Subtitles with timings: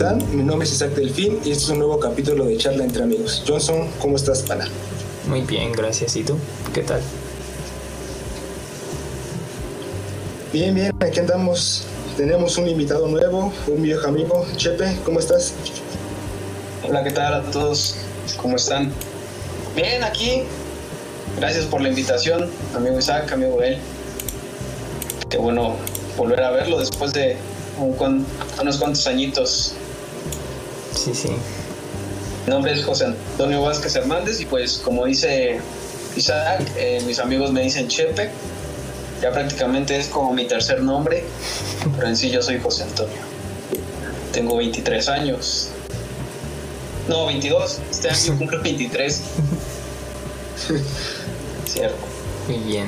[0.00, 0.34] están?
[0.34, 3.44] Mi nombre es Isaac Delfín y este es un nuevo capítulo de Charla entre Amigos.
[3.46, 4.66] Johnson, ¿cómo estás, pana?
[5.28, 6.16] Muy bien, gracias.
[6.16, 6.38] ¿Y tú?
[6.72, 7.02] ¿Qué tal?
[10.54, 11.84] Bien, bien, aquí andamos.
[12.16, 14.46] Tenemos un invitado nuevo, un viejo amigo.
[14.56, 15.52] Chepe, ¿cómo estás?
[16.88, 17.96] Hola, ¿qué tal a todos?
[18.38, 18.90] ¿Cómo están?
[19.76, 20.44] Bien, aquí.
[21.38, 23.76] Gracias por la invitación, amigo Isaac, amigo él.
[25.28, 25.76] Qué bueno
[26.16, 27.36] volver a verlo después de
[27.78, 29.74] unos cuantos añitos.
[31.02, 31.28] Sí, sí.
[32.46, 35.58] Mi nombre es José Antonio Vázquez Hernández y pues como dice
[36.14, 38.30] Isaac, eh, mis amigos me dicen Chepe.
[39.22, 41.24] Ya prácticamente es como mi tercer nombre,
[41.96, 43.16] pero en sí yo soy José Antonio.
[44.32, 45.68] Tengo 23 años.
[47.08, 47.78] No, 22.
[47.90, 49.22] Este año cumplo 23.
[51.66, 51.96] Cierto.
[52.46, 52.86] Muy bien.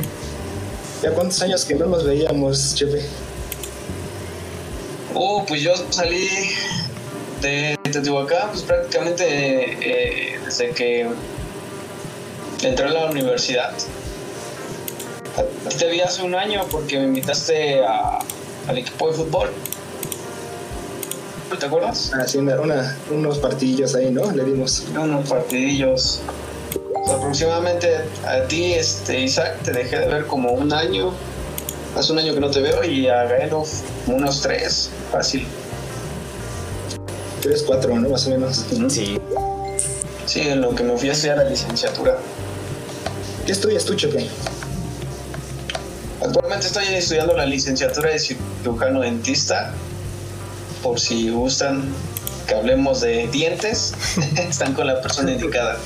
[1.02, 3.06] ¿Ya cuántos años que no nos veíamos, Chepe?
[5.14, 6.28] Oh, pues yo salí
[7.40, 11.06] de Teotihuacán, pues prácticamente eh, desde que
[12.62, 13.72] entré a la universidad.
[15.78, 19.50] Te vi hace un año porque me invitaste al equipo de fútbol.
[21.58, 22.10] ¿Te acuerdas?
[22.14, 22.38] Ah, sí,
[23.10, 24.30] unos partidillos ahí, ¿no?
[24.30, 24.84] Le dimos.
[24.98, 26.20] Unos partidillos.
[27.14, 27.88] aproximadamente
[28.26, 31.12] a ti, este, Isaac, te dejé de ver como un año.
[31.96, 33.64] Hace un año que no te veo y a Gaelo
[34.06, 35.46] unos tres, fácil.
[37.42, 38.08] Tres, cuatro, ¿no?
[38.08, 38.64] Más o menos.
[38.88, 39.18] Sí.
[40.26, 42.16] Sí, en lo que me fui a estudiar la licenciatura.
[43.44, 44.28] ¿Qué estudias tú, Chepe?
[46.24, 49.74] Actualmente estoy estudiando la licenciatura de cirujano dentista.
[50.84, 51.92] Por si gustan
[52.46, 53.92] que hablemos de dientes,
[54.36, 55.78] están con la persona indicada.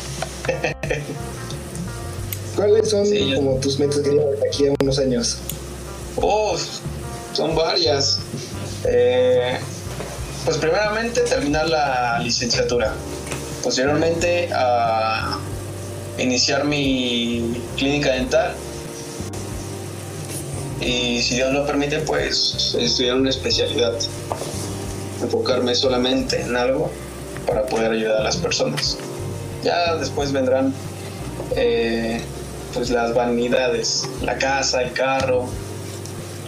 [2.55, 5.39] ¿Cuáles son como tus metas que llevas aquí a unos años?
[6.17, 6.57] Oh,
[7.33, 8.19] son varias.
[8.85, 9.59] Eh,
[10.47, 12.95] pues primeramente terminar la licenciatura.
[13.64, 15.39] Posteriormente a
[16.18, 18.55] iniciar mi clínica dental.
[20.80, 23.95] Y si Dios lo permite, pues estudiar una especialidad.
[25.20, 26.92] Enfocarme solamente en algo
[27.45, 28.98] para poder ayudar a las personas.
[29.64, 30.73] Ya después vendrán
[31.56, 32.20] eh,
[32.73, 35.48] pues las vanidades, la casa, el carro,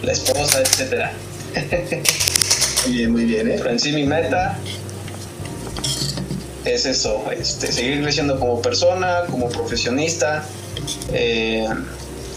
[0.03, 1.11] la esposa, etcétera.
[2.85, 3.55] Muy bien, muy bien, ¿eh?
[3.57, 4.57] Pero en sí mi meta
[6.65, 10.45] es eso, este, seguir creciendo como persona, como profesionista,
[11.11, 11.67] eh,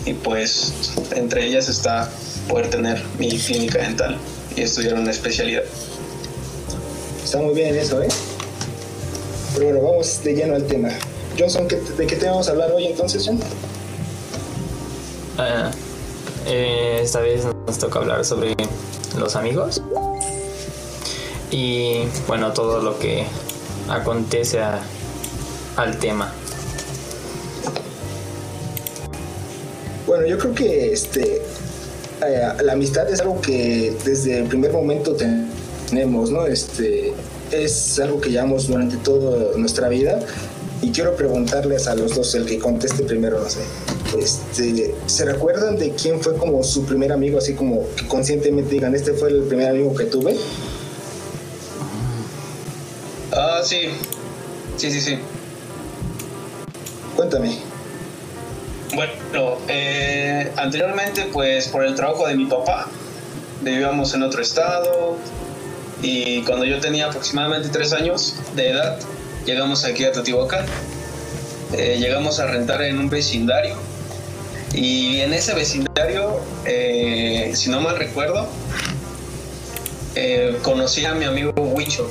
[0.04, 0.72] y pues
[1.14, 2.10] entre ellas está
[2.48, 4.19] poder tener mi clínica dental
[4.56, 5.62] y estudiar una especialidad.
[7.25, 8.08] Está muy bien eso, ¿eh?
[9.54, 10.88] Pero bueno, vamos de lleno al tema.
[11.38, 13.38] Johnson, ¿de qué te vamos a hablar hoy entonces, John?
[15.38, 15.70] Ah,
[16.47, 18.54] eh, esta vez nos toca hablar sobre
[19.16, 19.81] los amigos
[21.52, 23.24] y bueno, todo lo que
[23.88, 24.58] acontece
[25.76, 26.32] al tema.
[30.06, 31.42] Bueno, yo creo que este
[32.26, 35.14] eh, la amistad es algo que desde el primer momento
[35.90, 36.46] tenemos, ¿no?
[36.46, 37.12] Este
[37.50, 40.20] es algo que llevamos durante toda nuestra vida
[40.80, 43.60] y quiero preguntarles a los dos, el que conteste primero, no sé.
[44.19, 48.94] Este, ¿Se recuerdan de quién fue como su primer amigo, así como que conscientemente digan,
[48.94, 50.36] este fue el primer amigo que tuve?
[53.44, 53.88] Ah, sí.
[54.76, 55.19] Sí, sí, sí.
[57.16, 57.58] Cuéntame.
[58.94, 62.86] Bueno, eh, anteriormente, pues por el trabajo de mi papá,
[63.62, 65.16] vivíamos en otro estado
[66.02, 69.00] y cuando yo tenía aproximadamente tres años de edad,
[69.44, 70.64] llegamos aquí a Teotihuacán.
[71.72, 73.75] Eh, llegamos a rentar en un vecindario
[74.72, 78.47] y en ese vecindario, eh, si no mal recuerdo,
[80.62, 82.08] conocí a mi amigo Huicho.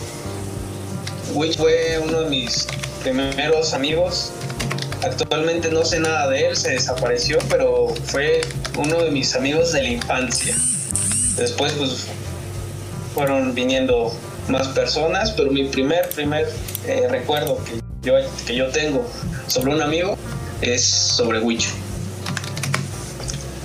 [1.33, 2.67] Witch fue uno de mis
[3.03, 4.31] primeros amigos.
[5.03, 8.41] Actualmente no sé nada de él, se desapareció, pero fue
[8.77, 10.55] uno de mis amigos de la infancia.
[11.37, 12.07] Después pues
[13.15, 14.13] fueron viniendo
[14.47, 16.47] más personas, pero mi primer, primer
[16.85, 18.13] eh, recuerdo que yo,
[18.45, 19.05] que yo tengo
[19.47, 20.17] sobre un amigo
[20.61, 21.71] es sobre Wicho.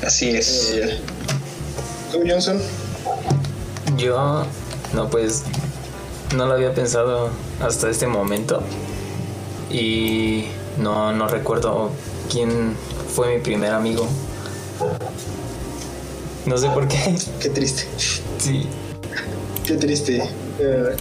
[0.05, 0.75] Así es.
[2.13, 2.61] ¿Tú, Johnson?
[3.97, 4.47] Yo,
[4.95, 5.43] no, pues
[6.35, 7.31] no lo había pensado
[7.61, 8.63] hasta este momento
[9.71, 10.47] y
[10.79, 11.91] no, no recuerdo
[12.31, 12.75] quién
[13.15, 14.07] fue mi primer amigo.
[16.47, 17.17] No sé por qué.
[17.41, 17.85] Qué triste.
[18.39, 18.67] Sí.
[19.67, 20.23] Qué triste.
[20.61, 20.97] Eh,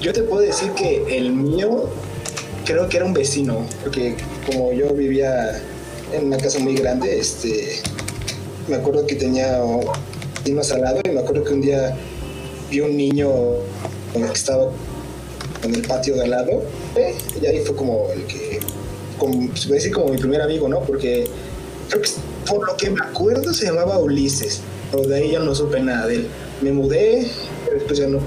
[0.00, 1.88] yo te puedo decir que el mío
[2.64, 4.16] creo que era un vecino, porque
[4.46, 5.60] como yo vivía
[6.12, 7.80] en una casa muy grande, este,
[8.68, 9.60] me acuerdo que tenía
[10.36, 11.96] vecinos al lado y me acuerdo que un día
[12.70, 13.30] vi un niño
[14.26, 14.68] que estaba
[15.62, 16.62] en el patio de al lado.
[16.96, 17.14] ¿eh?
[17.40, 18.60] Y ahí fue como el que,
[19.18, 20.80] como, se puede decir como mi primer amigo, ¿no?
[20.80, 21.26] Porque
[21.88, 22.10] creo que
[22.48, 24.60] por lo que me acuerdo se llamaba Ulises.
[24.90, 26.28] Pero de ahí ya no supe nada de él.
[26.62, 27.30] Me mudé,
[27.64, 28.20] pero después ya no,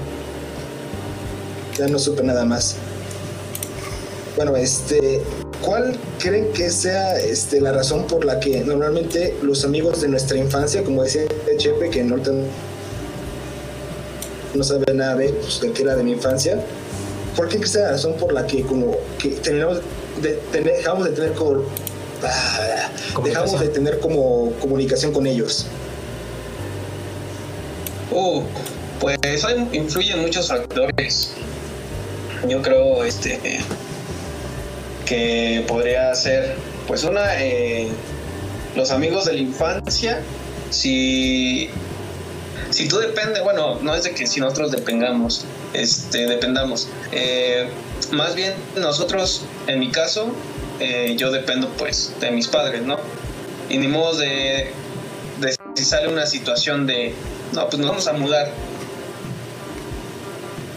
[1.76, 2.76] ya no supe nada más.
[4.36, 5.20] Bueno, este,
[5.60, 10.38] ¿cuál creen que sea este, la razón por la que normalmente los amigos de nuestra
[10.38, 11.22] infancia, como decía
[11.56, 12.16] Chepe, que no,
[14.54, 16.60] no sabe nada de, pues, de que era de mi infancia,
[17.36, 19.80] ¿por qué sea la razón por la que como que tenemos
[20.20, 21.62] de, tener, dejamos de tener como
[22.22, 22.90] ah,
[23.24, 25.66] dejamos de tener como comunicación con ellos?
[28.10, 28.42] Uh,
[29.00, 31.32] pues eso influyen muchos factores.
[32.48, 33.38] Yo creo este
[35.06, 36.56] que podría ser,
[36.86, 37.88] pues una, eh,
[38.76, 40.20] los amigos de la infancia,
[40.70, 41.68] si,
[42.72, 47.68] si tú dependes, bueno, no es de que si nosotros dependamos, este, dependamos, eh,
[48.12, 50.32] más bien nosotros, en mi caso,
[50.80, 52.98] eh, yo dependo pues de mis padres, ¿no?
[53.68, 54.72] Y ni modo de,
[55.40, 57.14] de si sale una situación de,
[57.52, 58.50] no, pues nos vamos a mudar,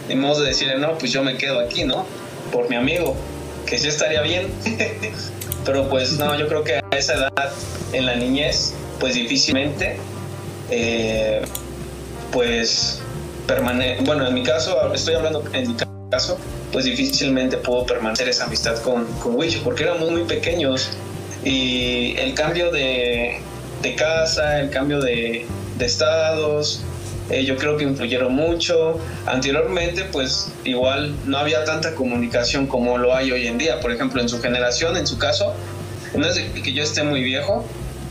[0.09, 2.05] ni modo de decirle, no, pues yo me quedo aquí, ¿no?
[2.51, 3.15] Por mi amigo
[3.65, 4.51] que sí estaría bien,
[5.65, 7.51] pero pues no, yo creo que a esa edad,
[7.93, 9.97] en la niñez, pues difícilmente,
[10.69, 11.41] eh,
[12.35, 12.99] pues
[13.47, 15.75] permanece, bueno, en mi caso, estoy hablando en mi
[16.11, 16.37] caso,
[16.73, 20.89] pues difícilmente puedo permanecer esa amistad con, con Wicho, porque éramos muy pequeños
[21.45, 23.39] y el cambio de,
[23.81, 25.45] de casa, el cambio de,
[25.77, 26.81] de estados,
[27.29, 28.99] eh, yo creo que influyeron mucho.
[29.25, 33.79] Anteriormente, pues igual no había tanta comunicación como lo hay hoy en día.
[33.79, 35.53] Por ejemplo, en su generación, en su caso,
[36.13, 37.65] no es que yo esté muy viejo,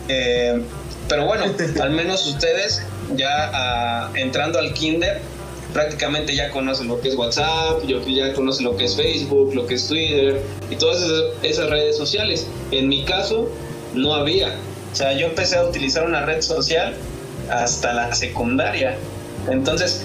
[0.08, 0.62] eh,
[1.10, 1.44] pero bueno,
[1.82, 2.82] al menos ustedes
[3.16, 5.20] ya entrando al kinder,
[5.72, 9.74] prácticamente ya conocen lo que es WhatsApp, ya conocen lo que es Facebook, lo que
[9.74, 10.40] es Twitter
[10.70, 11.04] y todas
[11.42, 12.46] esas redes sociales.
[12.70, 13.50] En mi caso,
[13.94, 14.54] no había.
[14.92, 16.94] O sea, yo empecé a utilizar una red social
[17.50, 18.96] hasta la secundaria.
[19.50, 20.04] Entonces,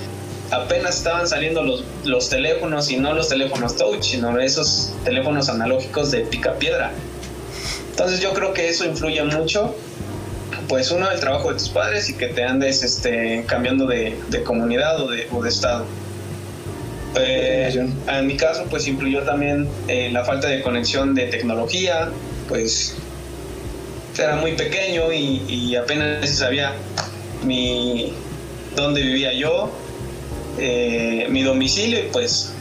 [0.52, 6.12] apenas estaban saliendo los, los teléfonos y no los teléfonos touch, sino esos teléfonos analógicos
[6.12, 6.92] de pica piedra.
[7.92, 9.76] Entonces yo creo que eso influye mucho,
[10.70, 15.02] pues uno, el trabajo de tus padres y que te andes este, cambiando de, comunidad
[15.02, 15.86] o de, de estado.
[17.16, 22.10] Eh, en mi caso, pues influyó también eh, la falta de conexión de tecnología,
[22.48, 22.96] pues
[24.18, 26.74] era muy pequeño y, y apenas sabía
[27.44, 28.14] mi
[28.76, 29.72] dónde vivía yo,
[30.60, 32.52] eh, mi domicilio y pues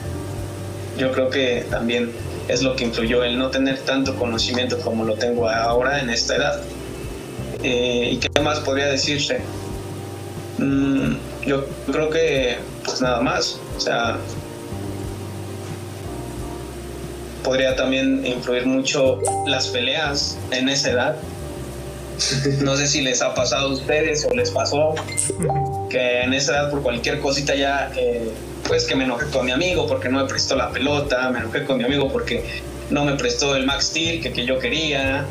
[0.96, 2.11] yo creo que también
[2.49, 6.37] es lo que influyó el no tener tanto conocimiento como lo tengo ahora en esta
[6.37, 6.62] edad.
[7.62, 9.40] Eh, ¿Y qué más podría decirse?
[10.58, 11.14] Mm,
[11.46, 14.19] yo creo que pues nada más, o sea,
[17.43, 21.16] podría también influir mucho las peleas en esa edad
[22.60, 24.94] no sé si les ha pasado a ustedes o les pasó
[25.88, 28.28] que en esa edad por cualquier cosita ya, eh,
[28.66, 31.64] pues que me enojé con mi amigo porque no me prestó la pelota, me enojé
[31.64, 32.44] con mi amigo porque
[32.90, 35.25] no me prestó el Max Steel que, que yo quería.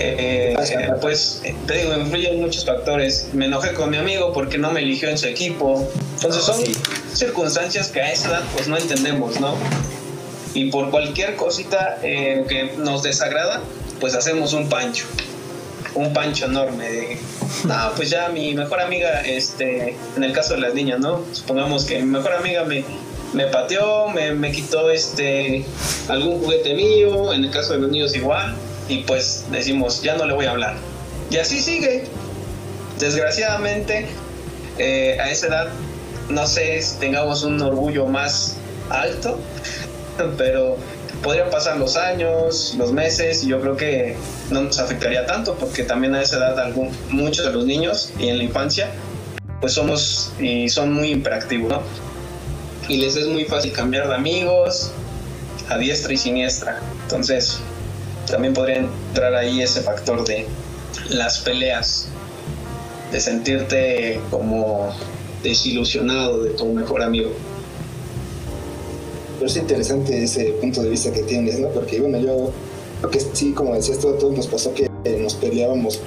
[0.00, 3.28] Eh, eh, pues te digo, influyen muchos factores.
[3.32, 5.88] Me enojé con mi amigo porque no me eligió en su equipo.
[6.14, 6.60] Entonces son
[7.12, 9.56] circunstancias que a esa edad pues no entendemos, ¿no?
[10.54, 13.60] Y por cualquier cosita que nos desagrada,
[14.00, 15.04] pues hacemos un pancho
[15.94, 17.18] un pancho enorme de,
[17.64, 21.24] no, pues ya mi mejor amiga, este, en el caso de las niñas, ¿no?
[21.32, 22.84] Supongamos que mi mejor amiga me,
[23.32, 25.64] me pateó, me, me quitó este,
[26.08, 28.54] algún juguete mío, en el caso de los niños igual,
[28.88, 30.76] y pues decimos, ya no le voy a hablar.
[31.30, 32.04] Y así sigue.
[32.98, 34.06] Desgraciadamente,
[34.78, 35.68] eh, a esa edad,
[36.28, 38.56] no sé si tengamos un orgullo más
[38.90, 39.38] alto,
[40.36, 40.76] pero
[41.22, 44.16] podrían pasar los años, los meses, y yo creo que
[44.50, 48.28] no nos afectaría tanto, porque también a esa edad algún, muchos de los niños y
[48.28, 48.90] en la infancia,
[49.60, 51.82] pues somos y son muy hiperactivos, ¿no?
[52.88, 54.92] Y les es muy fácil cambiar de amigos
[55.68, 56.80] a diestra y siniestra.
[57.02, 57.60] Entonces,
[58.30, 60.46] también podría entrar ahí ese factor de
[61.10, 62.08] las peleas,
[63.12, 64.94] de sentirte como
[65.42, 67.30] desilusionado de tu mejor amigo.
[69.38, 71.68] Pero es interesante ese punto de vista que tienes, ¿no?
[71.68, 72.50] Porque, bueno, yo
[72.98, 74.88] creo que sí, como decías tú, a nos pasó que
[75.20, 76.00] nos peleábamos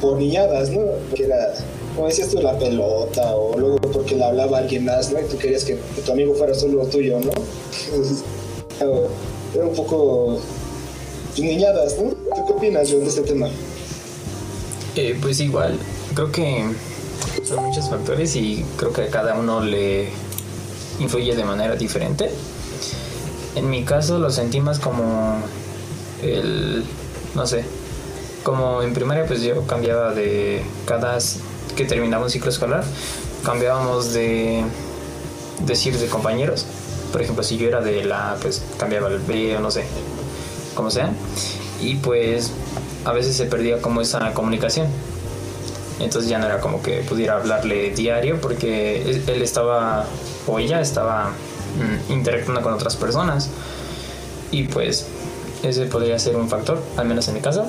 [0.00, 0.82] por, niñadas, ¿no?
[1.14, 1.54] Que era,
[1.94, 5.20] como decías tú, la pelota, o luego porque le hablaba alguien más, ¿no?
[5.20, 7.30] Y tú querías que, tu amigo fuera solo tuyo, ¿no?
[9.54, 10.40] era un poco
[11.38, 12.10] niñadas, ¿no?
[12.10, 13.48] ¿Tú qué opinas de este tema?
[14.96, 15.78] Eh, pues igual,
[16.14, 16.64] creo que
[17.44, 20.08] son muchos factores y creo que a cada uno le
[21.00, 22.30] influye de manera diferente.
[23.54, 25.40] En mi caso lo sentí más como
[26.22, 26.84] el,
[27.34, 27.64] no sé,
[28.42, 31.18] como en primaria pues yo cambiaba de cada
[31.76, 32.84] que terminaba un ciclo escolar,
[33.44, 34.62] cambiábamos de
[35.64, 36.66] decir de compañeros.
[37.12, 39.84] Por ejemplo, si yo era de la, pues cambiaba el B o no sé,
[40.74, 41.10] como sea.
[41.80, 42.52] Y pues
[43.04, 44.86] a veces se perdía como esa comunicación.
[46.00, 50.06] Entonces ya no era como que pudiera hablarle diario porque él estaba
[50.46, 53.50] o ella estaba mm, interactuando con otras personas.
[54.50, 55.06] Y pues
[55.62, 57.66] ese podría ser un factor, al menos en mi caso.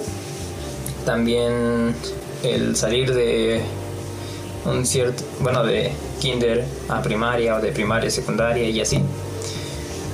[1.06, 1.96] También
[2.44, 3.62] el salir de
[4.66, 9.02] un cierto, bueno, de kinder a primaria o de primaria a secundaria y así.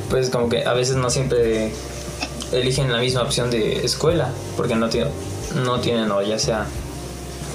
[0.10, 1.72] Pues como que a veces no siempre
[2.52, 5.12] eligen la misma opción de escuela porque no, tienen
[5.64, 6.66] no tienen o ya sea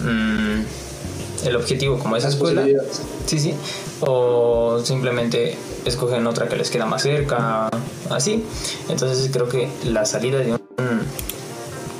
[0.02, 2.66] mm, el objetivo como esa escuela.
[3.26, 3.54] Sí, sí.
[4.00, 7.68] O simplemente escogen otra que les queda más cerca,
[8.10, 8.44] así.
[8.88, 10.60] Entonces creo que la salida de, un,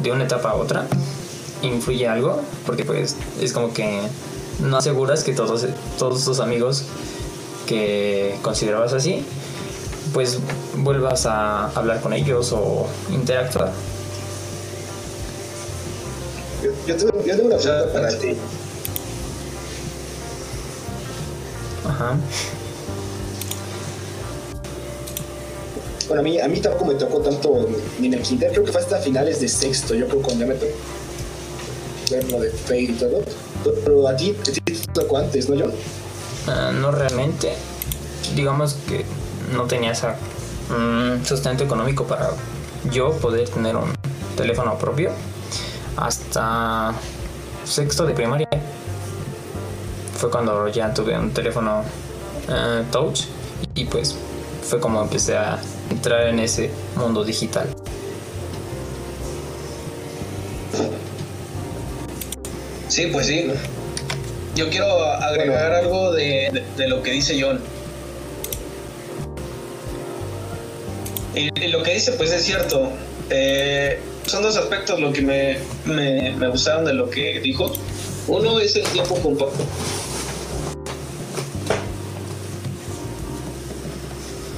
[0.03, 0.87] de una etapa a otra
[1.63, 4.01] influye algo, porque pues es como que
[4.61, 5.67] no aseguras que todos,
[5.99, 6.85] todos tus amigos
[7.67, 9.25] que considerabas así,
[10.15, 10.39] pues
[10.77, 13.73] vuelvas a hablar con ellos o interactuar.
[16.87, 18.37] Yo, tengo, yo tengo una pregunta para ti.
[21.87, 22.17] Ajá.
[26.07, 27.69] Bueno, a mí, a mí tampoco me tocó tanto
[27.99, 30.45] ni en el kinder, creo que fue hasta finales de sexto, yo creo que cuando
[30.45, 30.73] ya me tocó
[32.11, 33.23] ver lo de Fate y todo.
[33.65, 35.73] Pero a ti, te tocó antes, ¿no, John?
[36.47, 37.55] Uh, no realmente.
[38.37, 39.05] Digamos que
[39.53, 40.09] no tenía ese
[40.71, 42.31] um, sustento económico para
[42.91, 43.93] yo poder tener un
[44.37, 45.11] teléfono propio
[45.97, 46.93] hasta
[47.65, 48.49] sexto de primaria.
[50.17, 51.83] Fue cuando ya tuve un teléfono
[52.49, 53.25] uh, touch
[53.75, 54.17] y pues
[54.63, 55.59] fue como empecé a
[55.91, 57.69] entrar en ese mundo digital.
[62.89, 63.51] Sí, pues sí.
[64.55, 67.61] Yo quiero agregar algo de, lo que dice John.
[71.35, 72.91] Y, lo que dice, pues es cierto.
[73.31, 77.73] Eh, son dos aspectos lo que me, me, gustaron de lo que dijo.
[78.29, 79.65] Uno es el tiempo compacto.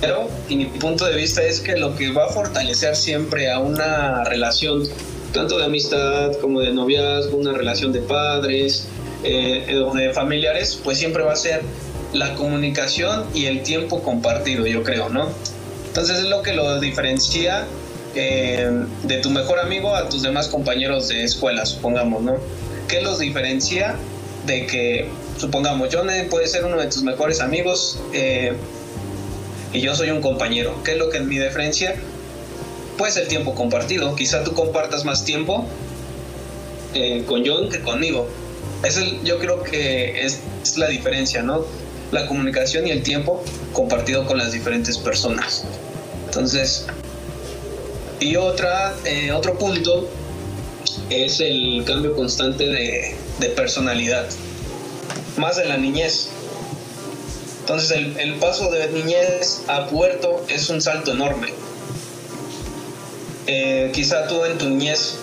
[0.00, 3.58] Pero, y mi punto de vista es que lo que va a fortalecer siempre a
[3.58, 4.86] una relación
[5.32, 8.86] tanto de amistad como de noviazgo, una relación de padres
[9.24, 11.62] eh, o de familiares, pues siempre va a ser
[12.12, 15.30] la comunicación y el tiempo compartido, yo creo, ¿no?
[15.96, 17.64] Entonces es lo que lo diferencia
[18.14, 18.70] eh,
[19.04, 22.36] de tu mejor amigo a tus demás compañeros de escuela, supongamos, ¿no?
[22.86, 23.96] ¿Qué los diferencia
[24.44, 28.52] de que, supongamos, John puede ser uno de tus mejores amigos eh,
[29.72, 30.74] y yo soy un compañero?
[30.84, 31.96] ¿Qué es lo que mi diferencia?
[32.96, 34.14] pues el tiempo compartido.
[34.16, 35.66] Quizá tú compartas más tiempo
[36.94, 38.28] eh, con John que conmigo.
[38.84, 40.40] Es yo creo que es,
[40.76, 41.64] la diferencia, ¿no?
[42.12, 45.64] La comunicación y el tiempo compartido con las diferentes personas.
[46.26, 46.86] Entonces,
[48.20, 50.08] y otra, eh, otro punto
[51.10, 54.26] es el cambio constante de, personalidad,
[55.36, 56.28] más de la niñez.
[57.60, 61.52] Entonces, el, el paso de niñez a puerto es un salto enorme
[63.46, 65.14] eh, quizá tú en tu niñez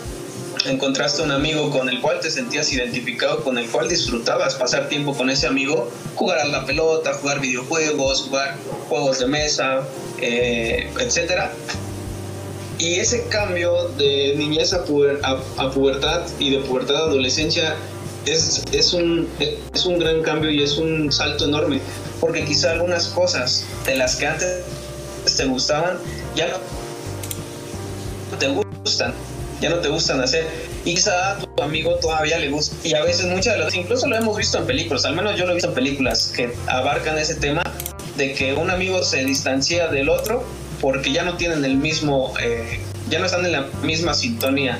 [0.66, 5.14] encontraste un amigo con el cual te sentías identificado, con el cual disfrutabas pasar tiempo
[5.14, 8.58] con ese amigo, jugar a la pelota, jugar videojuegos, jugar
[8.90, 9.82] juegos de mesa,
[10.22, 11.50] eh, etc.
[12.80, 17.76] Y ese cambio de niñez a, pubertad y de pubertad a adolescencia
[18.26, 19.28] es, es, un,
[19.74, 21.80] es un gran cambio y es un salto enorme,
[22.20, 24.64] porque quizá algunas cosas de las que antes
[25.38, 25.98] te gustaban
[26.36, 26.58] ya no
[28.38, 28.48] te
[28.84, 29.14] gustan,
[29.64, 30.46] ya no te gustan hacer.
[30.84, 32.76] Y quizá a tu amigo todavía le gusta.
[32.84, 35.46] Y a veces muchas de las, incluso lo hemos visto en películas, al menos yo
[35.46, 37.64] lo he visto en películas que abarcan ese tema
[38.18, 40.44] de que un amigo se distancia del otro
[40.82, 44.80] porque ya no tienen el mismo, eh, ya no están en la misma sintonía.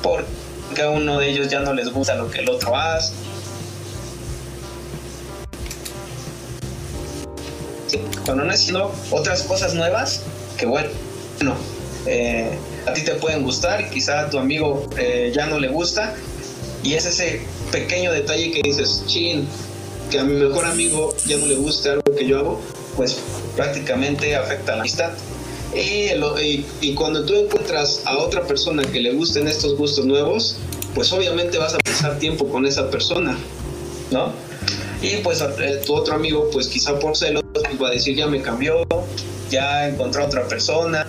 [0.00, 3.14] Porque a uno de ellos ya no les gusta lo que el otro hace.
[8.24, 10.22] Cuando no haciendo otras cosas nuevas,
[10.56, 10.90] que bueno,
[12.06, 12.50] eh,
[12.86, 16.14] a ti te pueden gustar quizá a tu amigo eh, ya no le gusta.
[16.82, 17.40] Y es ese
[17.72, 19.46] pequeño detalle que dices, chin,
[20.10, 22.60] que a mi mejor amigo ya no le guste algo que yo hago,
[22.96, 23.18] pues
[23.56, 25.10] prácticamente afecta a la amistad.
[25.74, 30.56] Y, cuando tú encuentras a otra persona que le gusten estos gustos nuevos,
[30.94, 33.36] pues obviamente vas a pasar tiempo con esa persona,
[34.10, 34.32] ¿no?
[35.02, 37.44] Y pues eh, tu otro amigo, pues quizá por celos,
[37.80, 38.84] va a decir ya me cambió,
[39.50, 41.06] ya encontró a otra persona.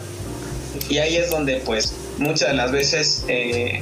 [0.90, 3.82] Y ahí es donde pues muchas de las veces eh,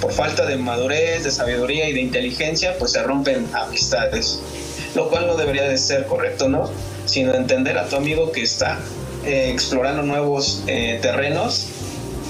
[0.00, 4.40] por falta de madurez, de sabiduría y de inteligencia, pues se rompen amistades.
[4.94, 6.70] Lo cual no debería de ser correcto, ¿no?
[7.06, 8.78] Sino entender a tu amigo que está
[9.24, 11.68] eh, explorando nuevos terrenos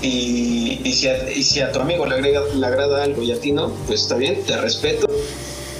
[0.02, 3.52] y, si a, si a, tu amigo le, agrega, le agrada algo y a ti
[3.52, 5.06] no, pues está bien, te respeto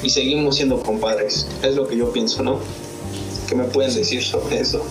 [0.03, 1.47] y seguimos siendo compadres.
[1.63, 2.61] Es lo que yo pienso, ¿no?
[3.49, 4.85] ¿Qué me pueden decir sobre eso?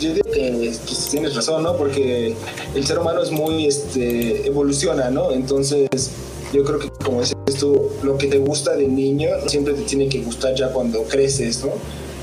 [0.00, 1.76] Yo digo que pues, tienes razón, ¿no?
[1.76, 2.34] Porque
[2.74, 5.30] el ser humano es muy, este, evoluciona, ¿no?
[5.30, 6.10] Entonces,
[6.54, 10.08] yo creo que como dices tú, lo que te gusta de niño siempre te tiene
[10.08, 11.72] que gustar ya cuando creces, ¿no?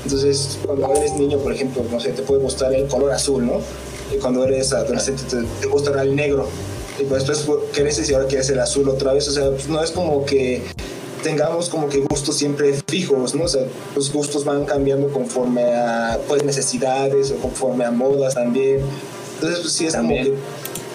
[0.02, 3.60] Entonces, cuando eres niño, por ejemplo, no sé, te puede gustar el color azul, ¿no?
[4.12, 6.48] Y cuando eres adolescente te, te gusta el negro.
[6.98, 9.28] Y pues después creces y ahora quieres el azul otra vez.
[9.28, 10.62] O sea, pues no es como que
[11.28, 13.44] tengamos como que gustos siempre fijos, ¿no?
[13.44, 13.62] O sea,
[13.94, 18.80] los gustos van cambiando conforme a pues necesidades o conforme a modas también.
[19.34, 20.24] Entonces, pues sí es también.
[20.24, 20.42] como que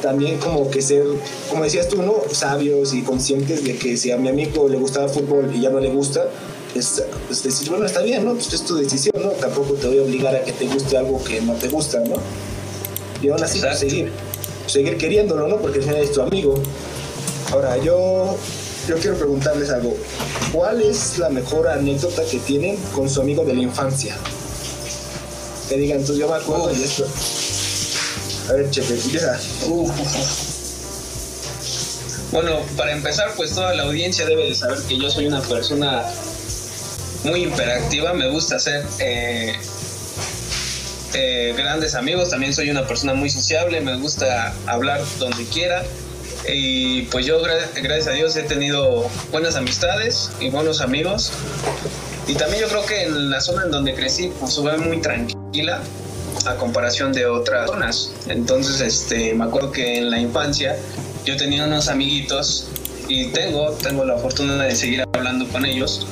[0.02, 1.06] también como que ser,
[1.50, 2.16] como decías tú, ¿no?
[2.32, 5.80] Sabios y conscientes de que si a mi amigo le gustaba fútbol y ya no
[5.80, 6.26] le gusta,
[6.74, 8.34] es pues decir, bueno, está bien, ¿no?
[8.34, 9.30] Pues es tu decisión, ¿no?
[9.30, 12.16] Tampoco te voy a obligar a que te guste algo que no te gusta, ¿no?
[13.22, 14.12] Y aún así, pues, seguir,
[14.66, 15.58] seguir queriéndolo, ¿no?
[15.58, 16.56] Porque al final es tu amigo.
[17.52, 18.36] Ahora, yo
[18.88, 19.96] yo quiero preguntarles algo.
[20.52, 24.16] ¿Cuál es la mejor anécdota que tienen con su amigo de la infancia?
[25.70, 27.08] Que digan, entonces yo me acuerdo de esto.
[28.50, 29.40] A ver, Chepe, empieza.
[32.32, 36.04] Bueno, para empezar, pues toda la audiencia debe de saber que yo soy una persona
[37.24, 38.14] muy hiperactiva.
[38.14, 39.54] Me gusta hacer eh,
[41.14, 42.32] eh, grandes amigos.
[42.32, 43.80] También soy una persona muy sociable.
[43.82, 45.84] Me gusta hablar donde quiera.
[46.48, 51.32] Y pues yo, gracias a Dios, he tenido buenas amistades y buenos amigos.
[52.28, 55.82] Y también yo creo que en la zona en donde crecí, pues fue muy tranquila
[56.46, 58.12] a comparación de otras zonas.
[58.28, 60.78] Entonces, este, me acuerdo que en la infancia
[61.26, 62.68] yo tenía unos amiguitos
[63.08, 66.06] y tengo, tengo la fortuna de seguir hablando con ellos.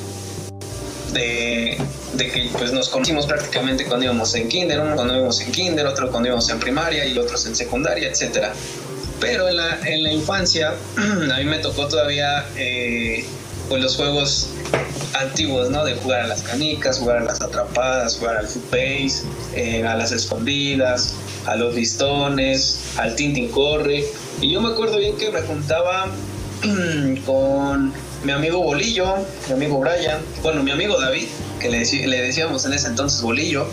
[1.12, 1.76] De,
[2.14, 5.86] de, que pues nos conocimos prácticamente cuando íbamos en kinder, uno cuando íbamos en kinder,
[5.86, 8.54] otro cuando íbamos en primaria y otros en secundaria, etcétera.
[9.22, 13.24] Pero en la, en la infancia a mí me tocó todavía eh,
[13.68, 14.48] pues los juegos
[15.14, 15.84] antiguos, ¿no?
[15.84, 19.22] De jugar a las canicas, jugar a las atrapadas, jugar al footbase,
[19.54, 21.14] eh, a las escondidas,
[21.46, 24.04] a los listones, al Tintin Corre.
[24.40, 26.08] Y yo me acuerdo bien que me juntaba
[27.24, 27.92] con
[28.24, 29.14] mi amigo Bolillo,
[29.46, 31.28] mi amigo Brian, bueno, mi amigo David,
[31.60, 33.68] que le, le decíamos en ese entonces Bolillo,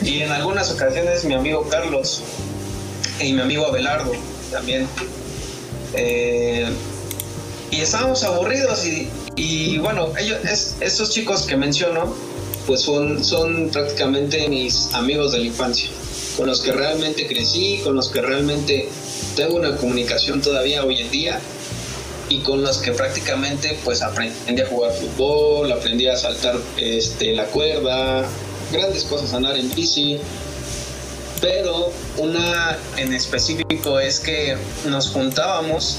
[0.00, 2.22] y en algunas ocasiones mi amigo Carlos
[3.20, 4.12] y mi amigo Abelardo
[4.50, 4.86] también.
[5.94, 6.68] Eh,
[7.70, 8.84] y estábamos aburridos
[9.36, 12.14] y, bueno, ellos, es, esos chicos que menciono,
[12.66, 15.88] pues son, son prácticamente mis amigos de la infancia,
[16.36, 18.88] con los que realmente crecí, con los que realmente
[19.36, 21.40] tengo una comunicación todavía hoy en día
[22.28, 27.44] y con los que prácticamente pues aprendí a jugar fútbol, aprendí a saltar este, la
[27.44, 28.24] cuerda,
[28.72, 30.18] grandes cosas, andar en bici,
[31.40, 35.98] pero una en específico es que nos juntábamos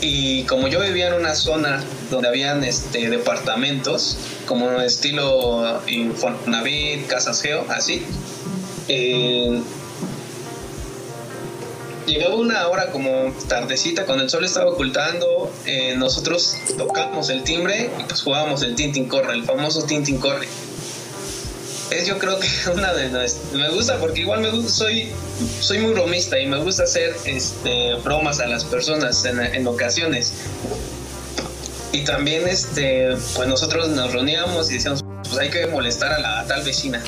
[0.00, 7.40] y como yo vivía en una zona donde habían este, departamentos, como estilo Infonavit, Casas
[7.40, 8.04] Geo, así,
[12.06, 17.88] llegaba una hora como tardecita, cuando el sol estaba ocultando, eh, nosotros tocamos el timbre
[18.00, 20.48] y pues jugábamos el Tintin Corre, el famoso Tintin Corre
[21.92, 25.12] es yo creo que una de las me gusta porque igual me gusta, soy
[25.60, 30.32] soy muy bromista y me gusta hacer este bromas a las personas en, ocasiones.
[31.92, 36.46] Y también este pues nosotros nos reuníamos y decíamos pues hay que molestar a la
[36.46, 37.02] tal vecina.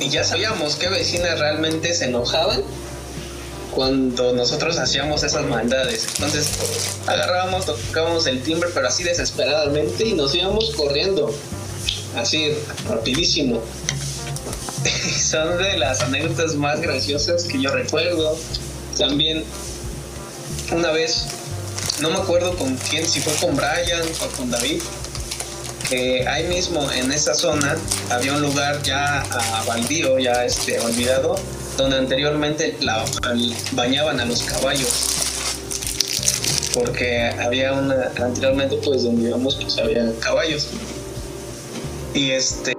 [0.00, 2.62] Y ya sabíamos qué vecinas realmente se enojaban
[3.74, 6.06] cuando nosotros hacíamos esas maldades.
[6.14, 6.48] Entonces
[7.06, 11.32] agarrábamos, tocábamos el timbre, pero así desesperadamente y nos íbamos corriendo
[12.16, 12.52] así
[12.88, 13.62] rapidísimo.
[15.18, 18.38] Son de las anécdotas más graciosas que yo recuerdo.
[18.96, 19.44] También
[20.72, 21.26] una vez,
[22.00, 24.82] no me acuerdo con quién, si fue con Brian o con David,
[25.88, 27.76] que ahí mismo en esa zona
[28.10, 31.36] había un lugar ya a baldío, ya este, olvidado,
[31.76, 33.04] donde anteriormente la,
[33.72, 35.06] bañaban a los caballos.
[36.74, 40.68] Porque había una, anteriormente pues donde íbamos pues había caballos.
[42.18, 42.74] Y este.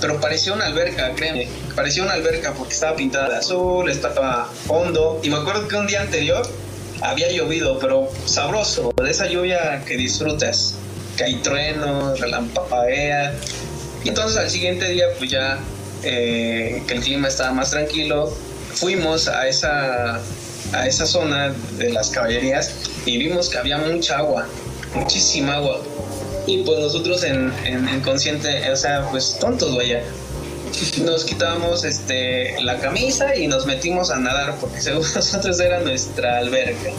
[0.00, 1.48] pero parecía una alberca, créeme.
[1.74, 5.20] Parecía una alberca porque estaba pintada de azul, estaba hondo.
[5.24, 6.48] Y me acuerdo que un día anterior
[7.00, 10.76] había llovido, pero sabroso, de esa lluvia que disfrutas.
[11.16, 13.34] que hay truenos, relampaguea.
[14.04, 15.58] Y entonces al siguiente día, pues ya
[16.04, 18.32] eh, que el clima estaba más tranquilo,
[18.74, 20.20] fuimos a esa,
[20.72, 22.72] a esa zona de las caballerías
[23.06, 24.46] y vimos que había mucha agua,
[24.94, 25.80] muchísima agua.
[26.48, 30.02] Y pues nosotros en, en, consciente, o sea, pues tontos, vaya,
[31.04, 36.38] nos quitábamos este, la camisa y nos metimos a nadar porque según nosotros era nuestra
[36.38, 36.90] alberca.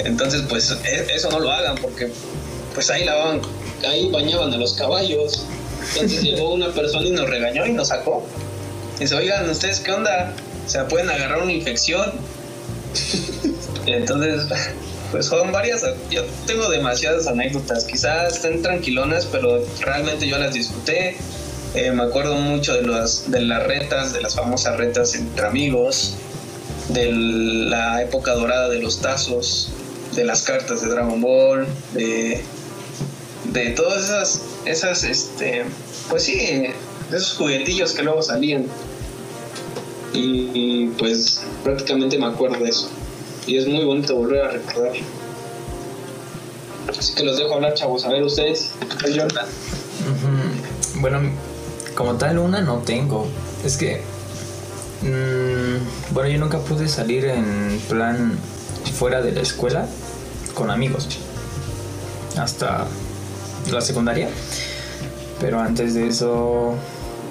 [0.00, 2.12] Entonces, pues e, eso no lo hagan porque
[2.74, 3.40] pues ahí lavaban,
[3.88, 5.46] ahí bañaban a los caballos.
[5.94, 8.22] Entonces llegó una persona y nos regañó y nos sacó.
[9.00, 10.34] dice, oigan, ¿ustedes qué onda?
[10.66, 12.12] O sea, pueden agarrar una infección.
[13.86, 14.42] Entonces,
[15.12, 21.16] pues son varias, yo tengo demasiadas anécdotas, quizás estén tranquilonas, pero realmente yo las disfruté.
[21.74, 26.14] Eh, me acuerdo mucho de, las de las retas, de las famosas retas entre amigos,
[26.88, 29.70] de la época dorada de los tazos,
[30.14, 32.42] de las cartas de Dragon Ball, de,
[33.52, 35.64] de todas esas, esas, este,
[36.08, 36.64] pues sí,
[37.10, 38.66] esos juguetillos que luego salían.
[40.14, 42.90] Y, pues prácticamente me acuerdo de eso.
[43.46, 44.92] Y es muy bonito volver a recordar.
[46.98, 48.04] Así que los dejo hablar, chavos.
[48.04, 48.70] A ver, ustedes.
[51.00, 51.20] Bueno,
[51.94, 53.26] como tal una no tengo.
[53.64, 54.02] Es que...
[55.02, 58.38] Mm, bueno, yo nunca pude salir en plan
[58.96, 59.86] fuera de la escuela
[60.54, 61.08] con amigos.
[62.38, 62.86] Hasta
[63.70, 64.28] la secundaria.
[65.40, 66.74] Pero antes de eso,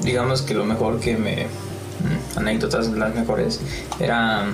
[0.02, 1.46] digamos que lo mejor que me...
[1.46, 3.60] Mm, anécdotas las mejores
[4.00, 4.48] era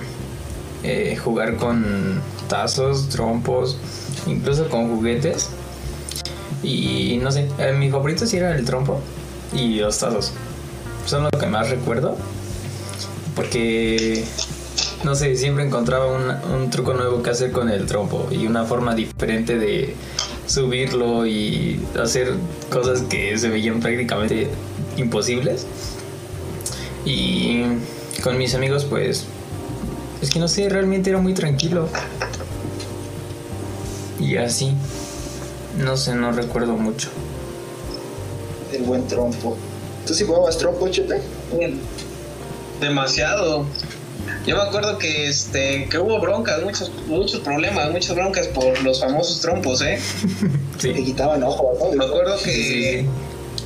[0.82, 3.78] eh, jugar con tazos, trompos,
[4.26, 5.50] incluso con juguetes.
[6.62, 9.00] Y no sé, eh, mi favorito sí era el trompo
[9.52, 10.32] y los tazos.
[11.06, 12.16] Son lo que más recuerdo.
[13.34, 14.24] Porque,
[15.04, 18.94] no sé, siempre encontraba un, truco nuevo que hacer con el trompo y una forma
[18.94, 19.94] diferente de
[20.46, 22.34] subirlo y hacer
[22.70, 24.48] cosas que se veían prácticamente
[24.96, 25.66] imposibles.
[27.04, 27.62] Y
[28.22, 29.26] con mis amigos, pues,
[30.20, 31.88] es que no sé, realmente era muy tranquilo.
[34.20, 34.74] Y así,
[35.78, 37.08] no sé, no recuerdo mucho
[38.72, 39.56] el buen trompo.
[40.06, 41.20] ¿Tú sí jugabas trompo, Chepe?
[42.80, 43.66] Demasiado.
[44.46, 49.00] Yo me acuerdo que este que hubo broncas, muchos muchos problemas, muchas broncas por los
[49.00, 49.98] famosos trompos, ¿eh?
[50.78, 50.92] Sí.
[50.92, 51.90] Te quitaban ojos, ¿no?
[51.92, 53.04] Me acuerdo que,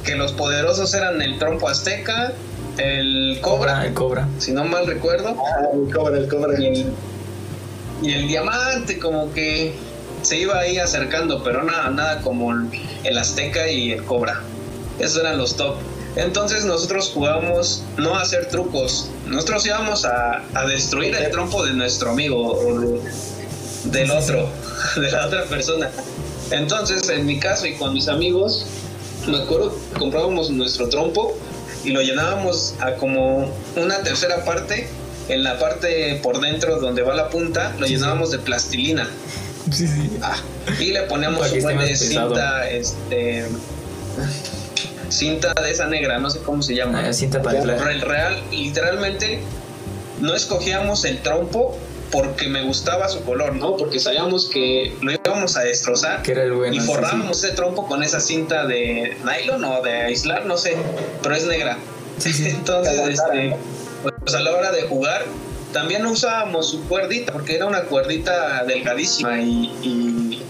[0.03, 2.33] que los poderosos eran el trompo azteca,
[2.79, 5.37] el cobra, el cobra, si no mal recuerdo.
[5.39, 6.61] Ah, el cobra, el cobra.
[6.61, 6.87] Y el,
[8.03, 9.75] y el diamante, como que
[10.23, 14.41] se iba ahí acercando, pero nada, nada como el azteca y el cobra.
[14.99, 15.77] Esos eran los top.
[16.17, 22.11] Entonces nosotros jugábamos no a hacer trucos, nosotros íbamos a, destruir el trompo de nuestro
[22.11, 23.01] amigo o
[23.85, 24.49] del otro,
[24.97, 25.91] de la otra persona.
[26.51, 28.67] Entonces, en mi caso y con mis amigos,
[29.27, 31.35] me acuerdo que comprábamos nuestro trompo
[31.85, 34.88] y lo llenábamos a como una tercera parte,
[35.29, 39.09] en la parte por dentro donde va la punta, lo llenábamos de plastilina.
[39.71, 40.18] Sí, sí.
[40.21, 40.37] Ah,
[40.81, 43.47] y le poníamos un buen de cinta, este
[45.09, 47.07] cinta de esa negra, no sé cómo se llama.
[47.07, 49.40] Ah, cinta para el real, literalmente
[50.21, 51.77] no escogíamos el trompo
[52.12, 53.77] porque me gustaba su color, ¿no?
[53.77, 57.87] Porque sabíamos que lo íbamos a destrozar que era el bueno, y forrábamos ese trompo
[57.87, 60.77] con esa cinta de nylon o de aislar, no sé,
[61.22, 61.79] pero es negra.
[62.25, 63.57] Entonces, este,
[64.03, 65.25] pues a la hora de jugar,
[65.72, 70.42] también usábamos su cuerdita, porque era una cuerdita delgadísima y, y,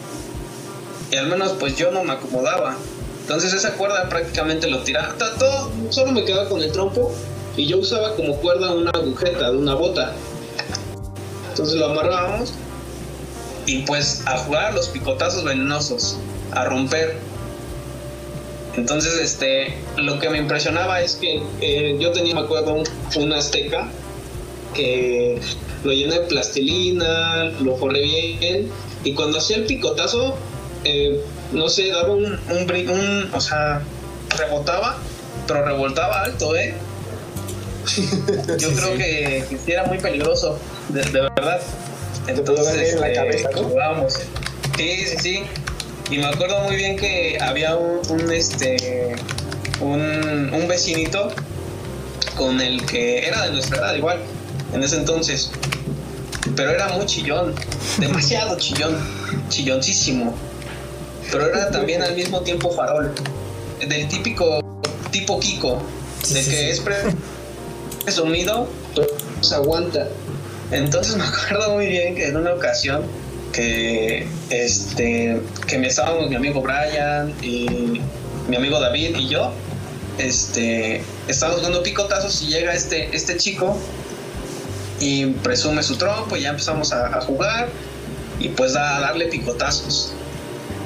[1.13, 2.77] y al menos pues yo no me acomodaba.
[3.21, 5.15] Entonces esa cuerda prácticamente lo tiraba.
[5.17, 7.15] Todo, solo me quedaba con el trompo
[7.57, 10.13] y yo usaba como cuerda una agujeta de una bota.
[11.53, 12.55] Entonces lo amarrábamos
[13.67, 16.17] y pues a jugar los picotazos venenosos,
[16.51, 17.17] a romper.
[18.75, 22.83] Entonces, este, lo que me impresionaba es que eh, yo tenía, me acuerdo,
[23.17, 23.87] un, azteca
[24.75, 25.39] que
[25.85, 28.71] lo llené de plastilina, lo forré bien
[29.05, 30.39] y cuando hacía el picotazo
[30.85, 33.83] eh, no sé, daba un, un, un, o sea,
[34.39, 34.97] rebotaba,
[35.47, 36.75] pero rebotaba alto, ¿eh?
[38.59, 40.59] Yo creo Que, que, era muy peligroso,
[40.93, 41.61] de, verdad.
[42.27, 44.15] Entonces, la este, cabeza, jugábamos.
[44.77, 45.43] Sí, sí, sí.
[46.11, 49.15] Y me acuerdo muy bien que había un, un este,
[49.81, 51.33] un, un vecinito
[52.37, 54.19] con el que era de nuestra edad igual,
[54.73, 55.51] en ese entonces.
[56.57, 57.55] Pero era muy chillón,
[57.99, 58.97] demasiado chillón,
[59.49, 60.35] chilloncísimo
[61.33, 63.11] pero era también al mismo tiempo farol,
[63.81, 64.61] del típico
[65.11, 65.83] tipo Kiko,
[66.29, 66.83] de que es
[68.05, 68.69] presumido,
[69.41, 70.09] se aguanta.
[70.73, 73.03] Entonces me acuerdo muy bien que en una ocasión
[73.53, 78.01] que este que me estábamos mi amigo Brian y
[78.49, 79.53] mi amigo David y yo
[80.17, 83.79] este estábamos dando picotazos y llega este este chico
[85.01, 87.69] y presume su trompo y ya empezamos a, jugar
[88.39, 90.13] y pues a darle picotazos.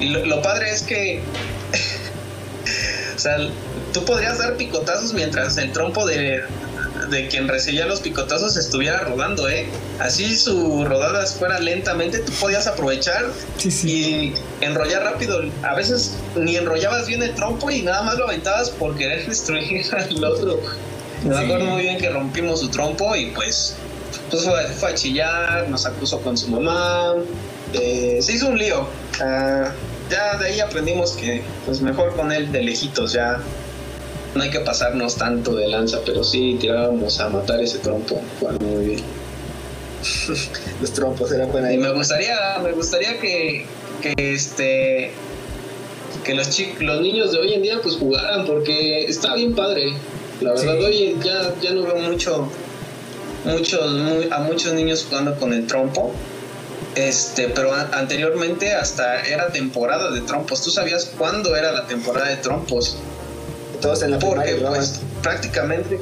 [0.00, 1.20] Y lo, padre es que
[3.14, 3.36] o sea
[3.92, 6.42] tú podrías dar picotazos mientras el trompo de,
[7.10, 9.66] de quien recibía los picotazos estuviera rodando, ¿eh?
[9.98, 13.26] Así su rodada fuera lentamente, tú podías aprovechar
[13.84, 15.40] y enrollar rápido.
[15.62, 19.86] A veces ni enrollabas bien el trompo y nada más lo aventabas por querer destruir
[19.94, 20.60] al otro.
[21.24, 23.74] Me acuerdo muy bien que rompimos su trompo y pues,
[24.30, 24.44] pues
[24.78, 27.14] fue, a chillar, nos acusó con su mamá,
[27.72, 28.86] eh, se hizo un lío.
[29.20, 29.72] Ah,
[30.10, 33.40] ya de ahí aprendimos que pues mejor con él de lejitos ya
[34.36, 38.20] no hay que pasarnos tanto de lanza, pero sí tirábamos a matar ese trompo.
[38.60, 39.00] muy bien.
[40.80, 43.66] Los trompos eran buena Y me gustaría, me gustaría que,
[44.02, 45.12] que este
[46.22, 49.92] que los chicos, los niños de hoy en día pues jugaran porque está bien padre.
[50.40, 52.50] La verdad hoy ya, ya no veo mucho
[53.44, 53.80] muchos
[54.30, 56.12] a muchos niños jugando con el trompo.
[56.96, 60.62] Este, pero anteriormente hasta era temporada de trompos.
[60.62, 62.96] ¿Tú sabías cuándo era la temporada de trompos?
[63.86, 66.00] Todos en la primaria pues, prácticamente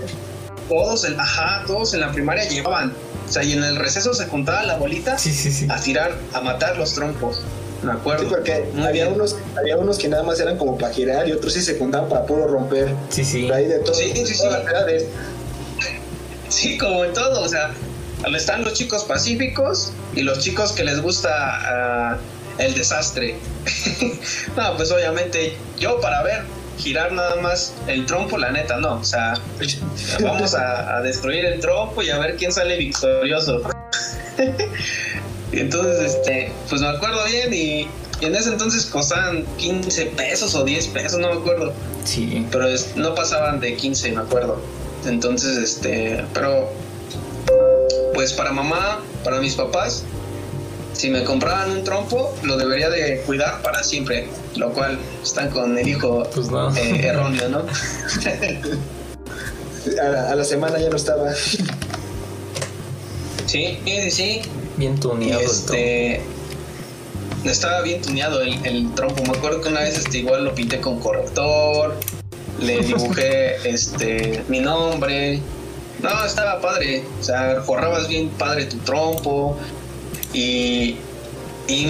[0.71, 2.95] todos en, ajá, todos en la primaria llevaban.
[3.29, 5.19] O sea, y en el receso se juntaba la bolita
[5.69, 7.41] a tirar, a matar los trompos.
[7.83, 8.23] Me acuerdo.
[8.23, 11.53] Sí, porque había unos, había unos que nada más eran como para girar y otros
[11.53, 12.95] sí se juntaban para puro romper.
[13.11, 13.51] Sí, sí.
[13.51, 14.47] ahí de todo, sí, sí, sí.
[16.49, 17.75] Sí, como en todo, o sea,
[18.35, 22.17] están los chicos pacíficos y los chicos que les gusta ah,
[22.57, 23.37] el desastre.
[24.57, 26.45] no, pues obviamente yo para ver
[26.79, 28.95] girar nada más el trompo, la neta, no.
[28.95, 29.35] O sea,
[30.23, 33.63] vamos a, destruir el trompo y a ver quién sale victorioso.
[35.53, 37.89] entonces, este, pues me acuerdo bien y,
[38.21, 41.73] en ese entonces costaban 15 pesos o 10 pesos, no me acuerdo.
[42.05, 42.47] Sí.
[42.51, 44.61] Pero no pasaban de 15, me acuerdo.
[45.05, 46.71] Entonces, este, pero
[48.15, 50.05] pues para mamá, para mis papás,
[51.05, 55.77] si me compraban un trompo, lo debería de cuidar para siempre, lo cual están con
[55.77, 57.59] el hijo pues eh, erróneo, ¿no?
[60.03, 61.31] a, la, semana ya no estaba.
[63.45, 64.41] Sí, sí, sí.
[64.79, 65.43] Bien tuneado.
[65.43, 66.23] Este,
[67.45, 69.25] estaba bien tuneado el, trompo.
[69.25, 71.97] Me acuerdo que una vez este, igual lo pinté con corrector,
[72.61, 75.39] le dibujé este, mi nombre.
[76.01, 77.05] No, estaba padre.
[77.21, 79.59] O sea, forrabas bien padre tu trompo,
[80.35, 80.97] y,
[81.69, 81.87] y,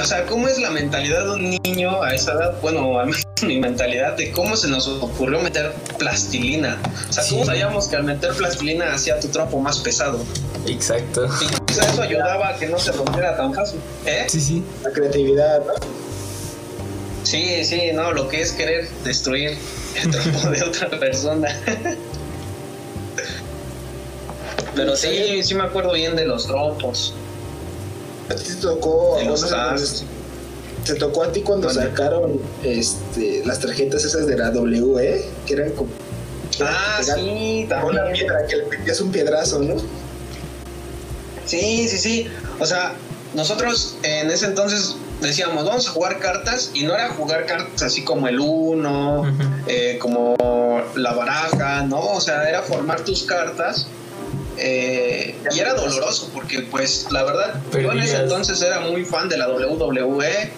[0.00, 2.60] o sea, ¿cómo es la mentalidad de un niño a esa edad?
[2.62, 6.78] Bueno, a mí, mi mentalidad de cómo se nos ocurrió meter plastilina.
[7.10, 10.24] O sea, ¿cómo sabíamos que al meter plastilina hacía tu trompo más pesado?
[10.66, 11.28] Exacto.
[11.40, 13.80] Y eso ayudaba a que no se rompiera tan fácil.
[14.06, 14.26] ¿Eh?
[14.28, 14.64] Sí, sí.
[14.84, 15.72] La creatividad, ¿no?
[17.24, 19.58] Sí, sí, no, lo que es querer destruir
[20.02, 21.48] el trompo de otra persona.
[24.74, 27.12] Pero sí, sí me acuerdo bien de los trompos.
[28.28, 29.18] ¿A ti te tocó,
[30.84, 35.70] te tocó a ti cuando sacaron este, las tarjetas esas de la WE, que eran
[35.72, 35.90] como...
[36.62, 38.02] ah, sí, también.
[38.02, 39.76] Una piedra, que le metías un piedrazo, ¿no?
[41.46, 42.26] Sí, sí, sí.
[42.60, 42.94] O sea,
[43.34, 48.02] nosotros en ese entonces decíamos, vamos a jugar cartas, y no era jugar cartas así
[48.02, 49.24] como el uno,
[49.66, 50.36] eh, como
[50.94, 52.00] la baraja, ¿no?
[52.00, 53.86] O sea, era formar tus cartas
[54.58, 59.28] eh, y era doloroso porque pues la verdad yo en ese entonces era muy fan
[59.28, 60.50] de la WWE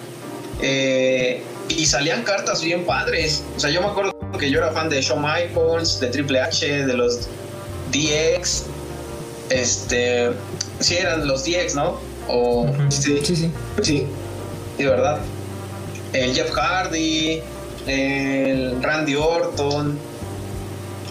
[0.61, 3.43] eh, y salían cartas bien padres.
[3.55, 6.85] O sea, yo me acuerdo que yo era fan de Shawn Michaels, de Triple H,
[6.85, 7.27] de los
[7.91, 8.65] DX.
[9.49, 10.31] Este,
[10.79, 11.99] sí eran los DX, ¿no?
[12.27, 13.51] O, sí, sí, sí.
[13.81, 14.07] Sí,
[14.77, 15.19] de verdad.
[16.13, 17.41] El Jeff Hardy,
[17.87, 19.97] el Randy Orton,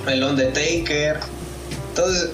[0.06, 1.20] el Undertaker.
[1.90, 2.30] Entonces,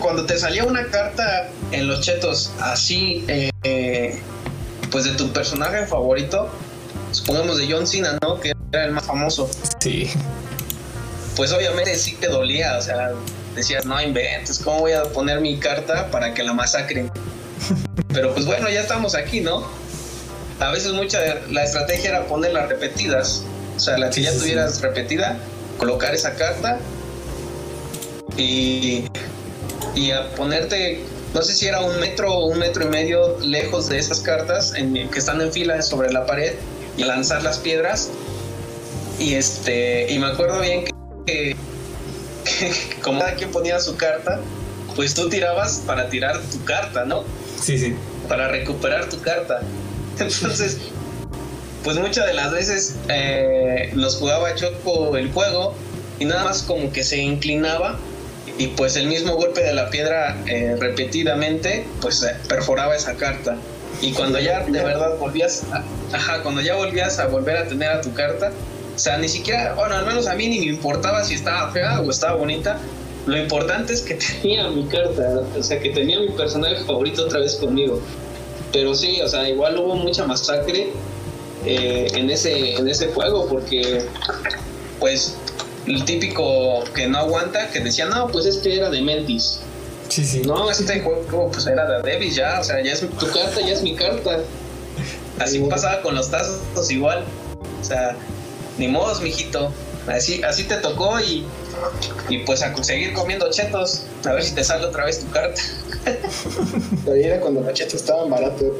[0.00, 4.20] cuando te salía una carta en los chetos así, eh,
[4.90, 6.48] pues de tu personaje favorito,
[7.12, 8.40] supongamos de John Cena, ¿no?
[8.40, 9.48] Que era el más famoso.
[9.80, 10.10] Sí.
[11.36, 13.12] Pues obviamente sí te dolía, o sea,
[13.54, 17.10] decías, no inventes, ¿cómo voy a poner mi carta para que la masacren?
[18.12, 19.66] Pero pues bueno, ya estamos aquí, ¿no?
[20.60, 21.20] A veces mucha
[21.50, 23.44] la estrategia era ponerlas repetidas.
[23.76, 25.38] O sea, la que ya tuvieras repetida,
[25.78, 26.78] colocar esa carta
[28.36, 29.04] y
[29.98, 31.00] y a ponerte,
[31.34, 34.72] no sé si era un metro o un metro y medio lejos de esas cartas
[34.76, 36.54] en, que están en fila sobre la pared
[36.96, 38.08] y lanzar las piedras.
[39.18, 40.84] Y este, y me acuerdo bien
[41.26, 41.56] que,
[43.02, 44.40] como cada quien ponía su carta,
[44.94, 47.24] pues tú tirabas para tirar tu carta, ¿no?
[47.60, 47.96] Sí, sí.
[48.28, 49.62] para recuperar tu carta.
[50.20, 50.78] Entonces,
[51.82, 55.74] pues muchas de las veces eh, los jugaba Choco el juego
[56.20, 57.98] y nada más como que se inclinaba
[58.58, 63.56] y pues el mismo golpe de la piedra eh, repetidamente pues eh, perforaba esa carta.
[64.00, 65.62] Y cuando ya de verdad volvías,
[66.12, 68.52] ajá, cuando ya volvías a volver a tener a tu carta,
[68.94, 72.00] o sea, ni siquiera, bueno, al menos a mí ni me importaba si estaba fea
[72.00, 72.78] o estaba bonita.
[73.26, 77.40] Lo importante es que tenía mi carta, o sea, que tenía mi personaje favorito otra
[77.40, 78.00] vez conmigo.
[78.72, 80.88] Pero sí, o sea, igual hubo mucha masacre
[81.64, 84.02] eh, en, ese, en ese juego porque,
[84.98, 85.36] pues,
[85.88, 89.60] el típico que no aguanta, que decía, no, pues este era de Mentis.
[90.08, 90.42] Sí, sí.
[90.42, 93.72] No, este juego pues era de Davis ya, o sea, ya es tu carta, ya
[93.72, 94.40] es mi carta.
[95.38, 97.24] Así pasaba con los tazos igual.
[97.80, 98.16] O sea,
[98.76, 99.72] ni modos, mijito.
[100.06, 101.44] Así, así te tocó y,
[102.28, 104.04] y pues a seguir comiendo chetos.
[104.24, 105.60] A ver si te sale otra vez tu carta.
[107.04, 108.72] Pero era cuando los chetos estaban baratos.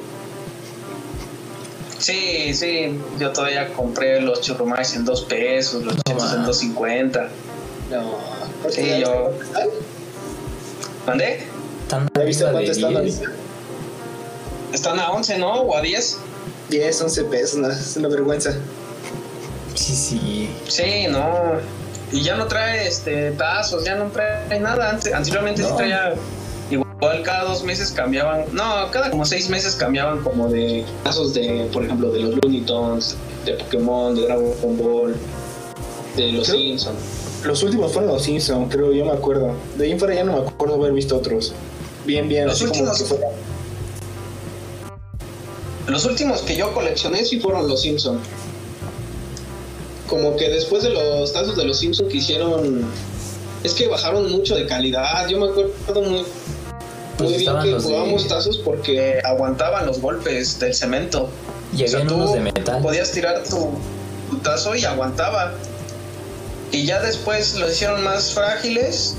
[1.98, 7.28] Sí, sí, yo todavía compré los churrumais en dos pesos, los chetos en 2.50.
[7.90, 8.18] No,
[8.70, 9.32] Sí, yo.
[11.06, 11.42] ¿Mandé?
[11.88, 13.16] Tan ¿Ya viste cuánto están 10.
[13.18, 13.32] ahorita?
[14.74, 15.52] Están a 11, ¿no?
[15.62, 16.18] O a 10.
[16.68, 18.52] 10, 11 pesos, no, es una vergüenza.
[19.74, 20.50] Sí, sí.
[20.68, 21.32] Sí, no.
[22.12, 24.90] Y ya no trae este tazos, ya no trae nada.
[24.90, 25.76] Antes, anteriormente sí No.
[25.76, 26.14] traía.
[27.00, 28.44] Igual cada dos meses cambiaban.
[28.52, 32.62] No, cada como seis meses cambiaban como de tazos de, por ejemplo, de los Looney
[32.62, 35.14] Tunes, de Pokémon, de Dragon Ball,
[36.16, 36.96] de los Simpsons.
[37.44, 39.52] Los últimos fueron los Simpsons, creo, yo me acuerdo.
[39.76, 41.52] De ahí en fuera ya no me acuerdo haber visto otros.
[42.04, 43.28] Bien, bien, Los así como últimos- que fuera.
[45.86, 48.18] Los últimos que yo coleccioné sí fueron los Simpson.
[50.08, 52.84] Como que después de los tazos de los Simpson que hicieron.
[53.64, 55.26] Es que bajaron mucho de calidad.
[55.28, 56.24] Yo me acuerdo muy,
[57.18, 61.28] Pues muy bien que los de- jugábamos tazos porque aguantaban los golpes del cemento.
[61.76, 62.80] Y O sea, tú de metal.
[62.82, 63.70] Podías tirar tu,
[64.30, 65.52] tu tazo y aguantaba.
[66.72, 69.14] Y ya después lo hicieron más frágiles.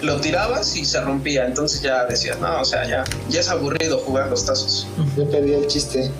[0.00, 1.46] Lo tirabas y se rompía.
[1.46, 4.86] Entonces ya decías, no, o sea, ya, ya es aburrido jugar los tazos.
[5.16, 6.10] Yo perdí el chiste.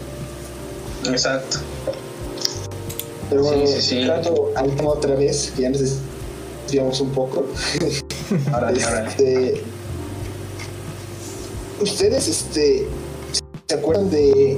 [1.09, 1.59] Exacto.
[3.31, 4.11] Pero bueno, Sí, sí, sí.
[4.57, 5.81] al tema otra vez, que ya nos
[6.67, 7.47] desviamos un poco.
[8.55, 8.81] Órale.
[9.09, 9.63] Este,
[11.83, 12.87] Ustedes, este,
[13.67, 14.57] ¿se acuerdan de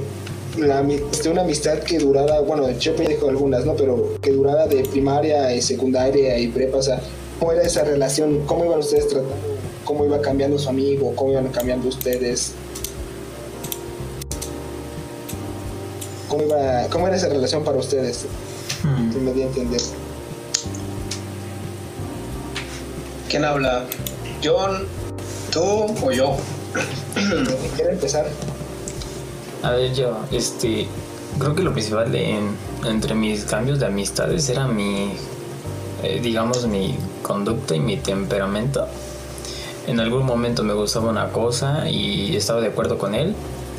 [0.59, 3.75] la, de una amistad que durara, bueno, yo me dijo algunas, ¿no?
[3.75, 7.01] Pero que durara de primaria y secundaria y prepa, o sea,
[7.39, 8.45] ¿cómo era esa relación?
[8.45, 9.35] ¿Cómo iban ustedes tratando?
[9.85, 11.13] ¿Cómo iba cambiando su amigo?
[11.15, 12.51] ¿Cómo iban cambiando ustedes?
[16.27, 18.25] ¿Cómo, iba, cómo era esa relación para ustedes?
[18.83, 19.11] Hmm.
[19.11, 19.81] Si me di a entender.
[23.29, 23.85] ¿Quién habla?
[24.43, 24.85] ¿John?
[25.51, 25.61] ¿Tú
[26.03, 26.37] o yo?
[27.75, 28.27] ¿Quiere empezar?
[29.63, 30.87] A ver, yo, este,
[31.39, 35.13] creo que lo principal en- entre mis cambios de amistades era mi,
[36.03, 38.85] eh, digamos, mi conducta y mi temperamento.
[39.87, 43.35] En algún momento me gustaba una cosa y estaba de acuerdo con él.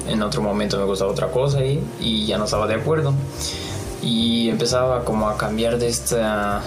[0.08, 3.12] En otro momento me gustaba otra cosa y, y ya no estaba de acuerdo.
[4.02, 6.62] Y empezaba como a cambiar de esta...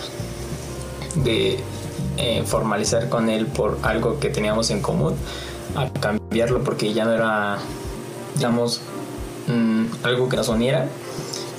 [1.24, 1.60] de
[2.18, 5.16] eh, formalizar con él por algo que teníamos en común
[5.76, 7.60] a cambiarlo porque ya no era
[8.40, 8.80] digamos,
[9.48, 10.88] mm, algo que nos uniera.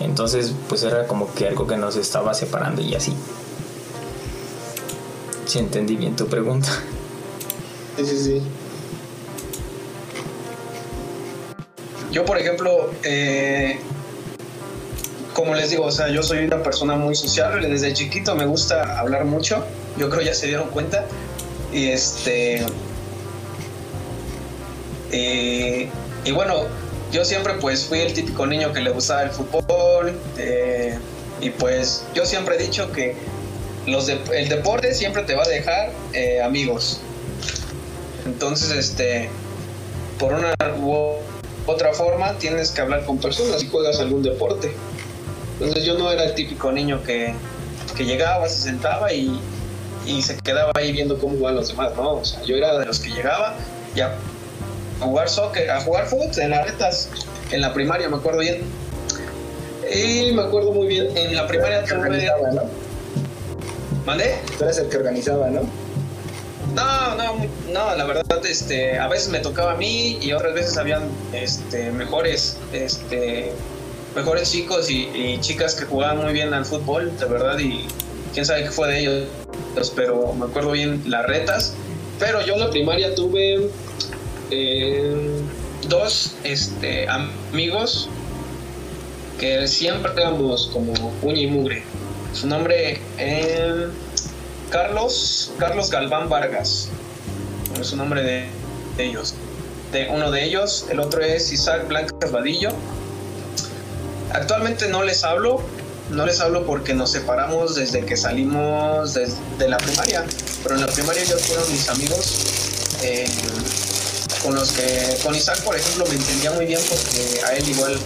[0.01, 3.15] Entonces, pues era como que algo que nos estaba separando y así.
[5.45, 6.69] Si entendí bien tu pregunta.
[7.97, 8.43] Sí, sí, sí.
[12.11, 13.79] Yo, por ejemplo, eh,
[15.35, 17.69] como les digo, o sea, yo soy una persona muy sociable.
[17.69, 19.65] Desde chiquito me gusta hablar mucho.
[19.99, 21.05] Yo creo ya se dieron cuenta.
[21.73, 22.65] Y este.
[25.13, 25.89] Eh,
[26.25, 26.67] y bueno,
[27.13, 30.19] yo siempre pues fui el típico niño que le gustaba el fútbol.
[30.39, 30.99] eh,
[31.41, 33.17] y pues yo siempre he dicho que
[33.87, 37.01] los el deporte siempre te va a dejar eh, amigos.
[38.27, 39.31] Entonces, este,
[40.19, 41.15] por una u
[41.67, 44.73] otra forma, tienes que hablar con personas y juegas algún deporte.
[45.59, 47.35] Entonces yo no era el típico niño que,
[47.97, 49.41] que llegaba, se sentaba y,
[50.07, 52.17] y se quedaba ahí viendo cómo jugaban los demás, ¿no?
[52.17, 53.55] O sea, yo era de los que llegaba
[53.95, 54.01] y
[55.01, 57.09] a jugar soccer, a jugar fútbol en las retas,
[57.51, 58.63] en la primaria, me acuerdo bien.
[59.93, 61.99] Y me acuerdo muy bien, en la primaria tuve...
[61.99, 62.63] organizaba, ¿no?
[64.07, 64.39] ¿Mandé?
[64.57, 65.63] Tú eres el que organizaba, ¿no?
[66.75, 70.77] No, no, no, la verdad, este, a veces me tocaba a mí y otras veces
[70.77, 73.53] habían, este, mejores, este,
[74.15, 77.87] mejores chicos y, y chicas que jugaban muy bien al fútbol, de verdad, y
[78.33, 79.25] quién sabe qué fue de ellos,
[79.97, 81.75] pero me acuerdo bien las retas.
[82.21, 83.71] Pero yo en la primaria tuve
[84.51, 85.43] eh,
[85.89, 88.09] dos este, amigos
[89.39, 90.93] que siempre éramos como
[91.23, 91.83] uña y mugre.
[92.33, 93.89] Su nombre es
[94.71, 96.89] Carlos, Carlos Galván Vargas.
[97.81, 98.47] Es su nombre de,
[98.99, 99.35] ellos.
[99.93, 102.71] De uno de ellos, el otro es Isaac Blancas Vadillo.
[104.33, 105.61] Actualmente no les hablo,
[106.11, 110.25] no les hablo porque nos separamos desde que salimos de, la primaria,
[110.63, 112.45] pero en la primaria ellos fueron mis amigos.
[113.03, 113.27] Eh,
[114.43, 117.99] con los que, con Isaac por ejemplo me entendía muy bien porque a él igual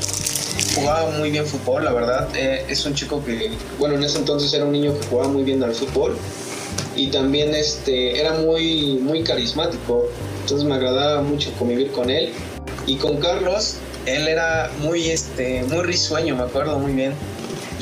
[0.75, 2.29] jugaba muy bien fútbol, la verdad.
[2.35, 5.43] Eh, es un chico que, bueno, en ese entonces era un niño que jugaba muy
[5.43, 6.17] bien al fútbol
[6.97, 10.09] y también este, era muy, muy carismático.
[10.43, 12.33] Entonces me agradaba mucho convivir con él.
[12.87, 13.77] Y con Carlos,
[14.07, 17.15] él era muy, este, muy risueño, me acuerdo muy bien.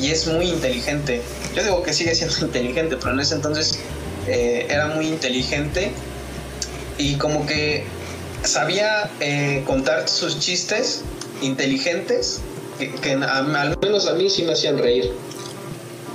[0.01, 1.23] Y es muy inteligente.
[1.55, 3.79] Yo digo que sigue siendo inteligente, pero en ese entonces
[4.29, 5.93] eh, era muy inteligente.
[6.99, 7.85] Y como que
[8.45, 11.03] sabía eh, contar sus chistes
[11.41, 12.41] inteligentes
[12.79, 15.13] que, al menos a mí sí me hacían reír.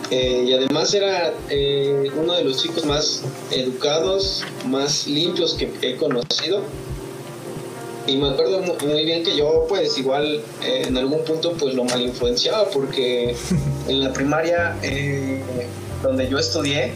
[0.10, 5.96] Eh, y además era eh, uno de los chicos más educados, más limpios que he
[5.96, 6.62] conocido.
[8.06, 12.02] Y me acuerdo muy bien que yo pues igual en algún punto pues lo mal
[12.02, 13.36] influenciaba porque
[13.90, 14.78] en la primaria
[16.02, 16.94] donde yo estudié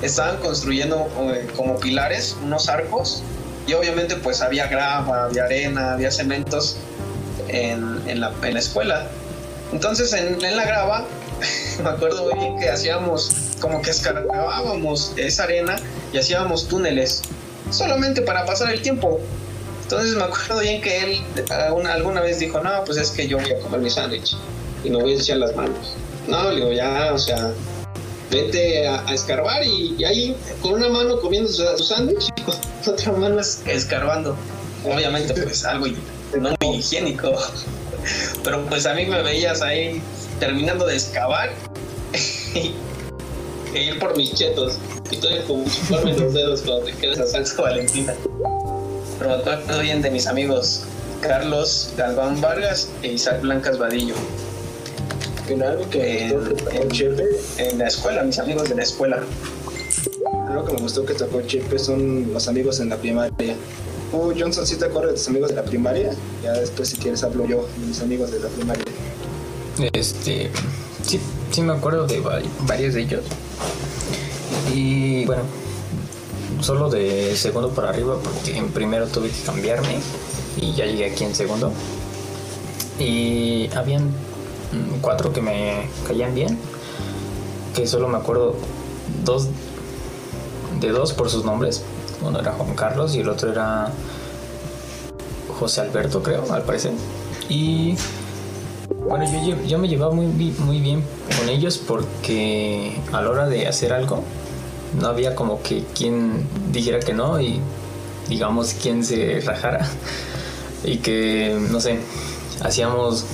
[0.00, 1.08] estaban construyendo
[1.56, 3.24] como pilares unos arcos
[3.66, 6.76] y obviamente pues había grava, había arena, había cementos
[7.48, 9.06] en, la, escuela.
[9.72, 11.04] Entonces en, la grava,
[11.82, 15.76] me acuerdo bien que hacíamos como que escarbábamos esa arena
[16.12, 17.22] y hacíamos túneles,
[17.70, 19.20] solamente para pasar el tiempo.
[19.82, 23.52] Entonces me acuerdo bien que él alguna, vez dijo, no, pues es que yo voy
[23.52, 24.36] a comer mi sándwich
[24.84, 25.94] y no voy a echar las manos.
[26.26, 27.52] No, le digo, ya, o sea,
[28.32, 32.56] vete a, escarbar y, ahí con una mano comiendo su, sándwich y con
[32.86, 34.36] otra mano escarbando.
[34.84, 35.86] Obviamente, pues algo
[36.40, 37.32] no muy higiénico.
[38.42, 40.02] Pero pues a mí me veías ahí
[40.40, 41.52] terminando de excavar
[43.74, 44.78] e ir por mis chetos.
[45.10, 48.14] Y todavía como chuparme los dedos cuando te quedas a Salsa Valentina.
[49.18, 50.84] Pero acuerdo bien de mis amigos
[51.20, 54.16] Carlos Galván Vargas e Isaac Blancas Vadillo
[55.90, 57.24] que en, Chepe,
[57.58, 59.22] en la escuela, mis amigos de la escuela.
[60.48, 63.54] Algo que me gustó que tocó Chepe son los amigos en la primaria.
[64.12, 66.12] Uh, Johnson, ¿sí te acuerdas de tus amigos de la primaria?
[66.42, 68.84] Ya después, si quieres, hablo yo de mis amigos de la primaria.
[69.92, 70.50] Este.
[71.06, 71.18] Sí,
[71.50, 72.22] sí me acuerdo de
[72.66, 73.24] varios de ellos.
[74.74, 75.42] Y bueno,
[76.60, 79.98] solo de segundo para arriba, porque en primero tuve que cambiarme
[80.56, 81.72] y ya llegué aquí en segundo.
[82.98, 84.10] Y habían
[85.00, 86.58] cuatro que me caían bien,
[87.74, 88.54] que solo me acuerdo
[89.24, 89.48] dos
[90.80, 91.82] de dos por sus nombres.
[92.22, 93.90] Uno era Juan Carlos y el otro era
[95.58, 96.92] José Alberto, creo, al parecer.
[97.48, 97.96] Y
[99.06, 101.04] bueno, yo, yo me llevaba muy, muy bien
[101.38, 104.22] con ellos porque a la hora de hacer algo
[105.00, 107.60] no había como que quien dijera que no y
[108.28, 109.88] digamos quien se rajara
[110.84, 111.98] y que no sé
[112.62, 113.24] hacíamos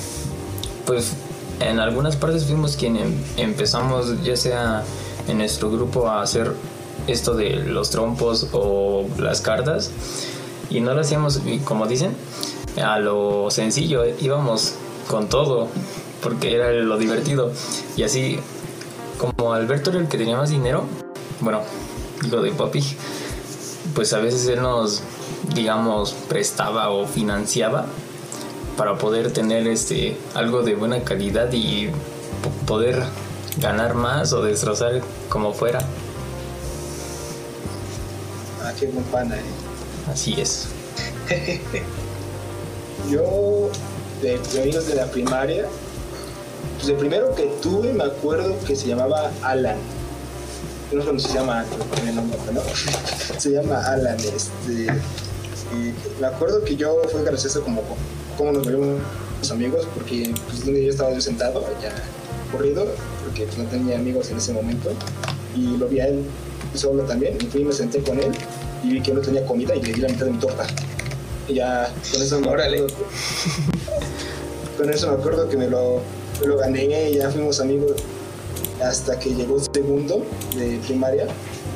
[0.86, 1.12] pues
[1.61, 4.84] en algunas partes fuimos quienes em, empezamos ya sea
[5.26, 6.52] en nuestro grupo a hacer
[7.06, 9.90] esto de los trompos o las cartas.
[10.70, 12.14] Y no lo hacíamos como dicen
[12.82, 14.74] a lo sencillo íbamos
[15.09, 15.68] con todo
[16.22, 17.52] porque era lo divertido.
[17.96, 18.38] Y así
[19.18, 20.84] como Alberto era el que tenía más dinero
[21.40, 21.61] bueno
[22.22, 22.82] digo de papi
[23.94, 25.02] pues a veces él nos
[25.54, 27.86] digamos prestaba o financiaba
[28.79, 31.91] para poder tener este algo de buena calidad y
[32.64, 33.03] poder
[33.57, 35.81] ganar más o destrozar como fuera.
[38.62, 39.43] Ah, qué buen pana, eh.
[40.11, 40.68] Así es.
[43.11, 43.68] Yo,
[44.22, 45.66] de, amigos de la primaria,
[46.76, 49.79] pues el primero que tuve me acuerdo que se llamaba Alan.
[50.93, 51.64] No sé si se llama
[52.07, 52.61] el nombre, ¿no?
[53.39, 54.87] se llama Alan, este.
[55.74, 57.83] Y me acuerdo que yo fue gracioso como
[58.39, 59.01] cómo nos volvimos
[59.51, 61.93] amigos, porque pues, donde yo estaba yo sentado, ya
[62.53, 62.86] corrido,
[63.24, 64.91] porque pues, no tenía amigos en ese momento,
[65.55, 66.22] y lo vi a él
[66.74, 68.30] solo también, y fui y me senté con él,
[68.84, 70.66] y vi que no tenía comida y le di la mitad de mi torta.
[71.49, 72.86] Y ya, con eso me acuerdo,
[74.78, 76.01] con eso me acuerdo que me lo,
[76.45, 77.93] lo gané, y ya fuimos amigos
[78.82, 80.24] hasta que llegó segundo
[80.57, 81.26] de primaria.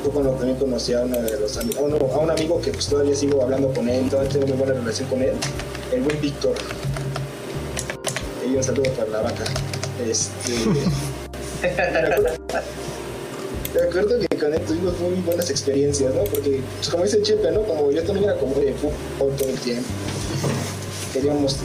[0.03, 3.15] Fue cuando también conocí a, uno de los, a, a un amigo que pues todavía
[3.15, 5.35] sigo hablando con él, todavía tengo muy buena relación con él,
[5.93, 6.55] el buen Víctor.
[8.47, 9.45] Y un saludo para la vaca.
[10.07, 10.53] Este.
[13.75, 16.25] me acuerdo que con él tuvimos muy buenas experiencias, ¿no?
[16.25, 17.63] Porque, pues como dice Chepe, ¿no?
[17.63, 19.89] Como yo también era como de fútbol todo el tiempo.
[21.13, 21.57] queríamos,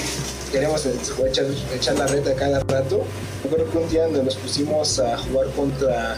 [0.52, 3.04] queríamos echar, echar la reta cada rato.
[3.44, 6.18] Yo creo que un día nos pusimos a jugar contra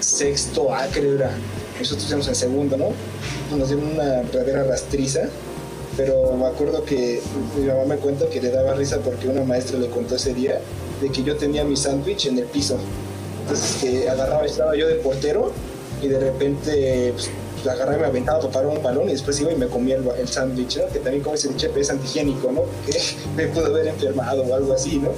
[0.00, 1.30] sexto A, creo era.
[1.78, 2.92] Nosotros estuvimos en segundo, ¿no?
[3.56, 5.28] Nos dieron una verdadera rastriza
[5.98, 7.20] pero me acuerdo que
[7.58, 10.60] mi mamá me cuenta que le daba risa porque una maestra le contó ese día
[11.00, 12.78] de que yo tenía mi sándwich en el piso.
[13.42, 15.50] Entonces que agarraba, estaba yo de portero
[16.00, 17.30] y de repente pues,
[17.66, 20.08] agarraba y me aventaba a topar un balón y después iba y me comía el,
[20.08, 20.86] el sándwich, ¿no?
[20.86, 22.62] Que también como ese chepe es antihigiénico, ¿no?
[22.86, 22.96] Que
[23.36, 25.10] me pudo haber enfermado o algo así, ¿no?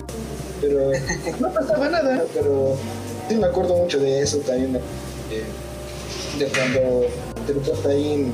[0.63, 0.93] Pero
[1.41, 2.75] no pasaba nada, pero
[3.29, 4.73] sí me acuerdo mucho de eso también,
[6.39, 7.07] de cuando
[7.53, 8.33] repente ahí en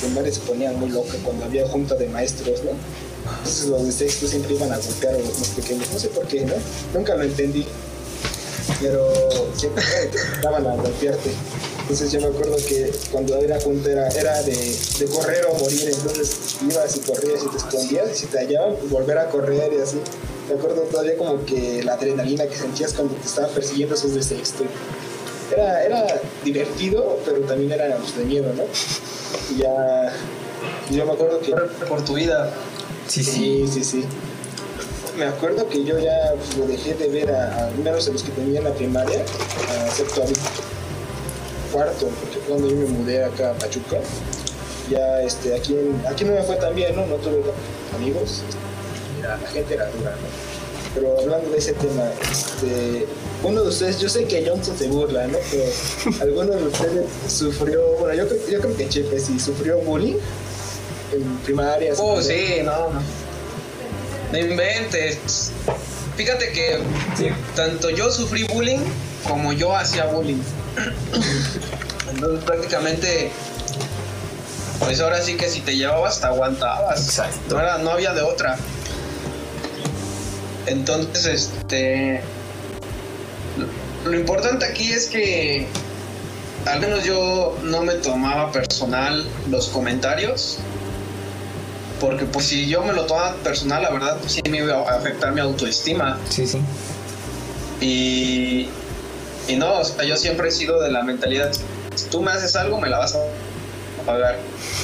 [0.00, 2.70] primaria se ponían muy loca cuando había junta de maestros, ¿no?
[3.38, 6.26] Entonces los de sexto siempre iban a golpear a los más pequeños, no sé por
[6.26, 6.54] qué, ¿no?
[6.94, 7.66] Nunca lo entendí,
[8.80, 9.12] pero
[9.56, 9.84] siempre
[10.42, 11.30] daban a golpearte.
[11.82, 15.88] Entonces yo me acuerdo que cuando era junta era, era de, de, correr o morir,
[15.88, 19.72] entonces ibas y corrías y te escondías y si te hallaban, pues volver a correr
[19.72, 19.96] y así.
[20.48, 24.22] Me acuerdo todavía como que la adrenalina que sentías cuando te estaban persiguiendo esos de
[24.22, 24.64] sexto
[25.52, 26.06] era, era
[26.44, 28.64] divertido, pero también era pues, de miedo, ¿no?
[29.54, 30.12] Y ya,
[30.90, 31.52] yo me acuerdo que...
[31.86, 32.50] Por tu vida.
[33.06, 34.04] Sí, sí, sí, sí.
[35.16, 38.22] Me acuerdo que yo ya pues, lo dejé de ver a, al menos a los
[38.22, 40.22] que tenía en la primaria, a sexto
[41.72, 43.98] cuarto, porque cuando yo me mudé acá a Pachuca,
[44.90, 45.76] ya este, aquí,
[46.08, 47.04] aquí no me fue tan bien, ¿no?
[47.06, 47.42] No tuve
[47.94, 48.42] amigos,
[49.22, 50.28] la gente era dura, ¿no?
[50.94, 53.06] Pero hablando de ese tema, este,
[53.42, 55.38] uno de ustedes, yo sé que Johnson se burla, ¿no?
[55.50, 55.64] Pero
[56.20, 60.16] alguno de ustedes sufrió, bueno, yo, yo creo que Chepe sí sufrió bullying
[61.12, 61.94] en primaria.
[61.98, 63.02] Oh, sí, no, no.
[64.32, 65.52] No inventes.
[66.16, 66.80] Fíjate que
[67.54, 68.80] tanto yo sufrí bullying
[69.26, 70.42] como yo hacía bullying.
[72.10, 73.30] Entonces prácticamente,
[74.80, 77.06] pues ahora sí que si te llevabas te aguantabas.
[77.06, 77.54] Exacto.
[77.54, 78.58] No, era, no había de otra.
[80.66, 82.20] Entonces, este
[84.04, 85.66] lo importante aquí es que
[86.66, 90.58] al menos yo no me tomaba personal los comentarios.
[92.00, 94.96] Porque pues si yo me lo tomaba personal, la verdad, pues sí me iba a
[94.96, 96.18] afectar mi autoestima.
[96.28, 96.60] Sí, sí.
[97.80, 98.68] Y,
[99.48, 101.50] y no, o sea, yo siempre he sido de la mentalidad,
[101.94, 103.18] si tú me haces algo, me la vas a
[104.06, 104.36] pagar.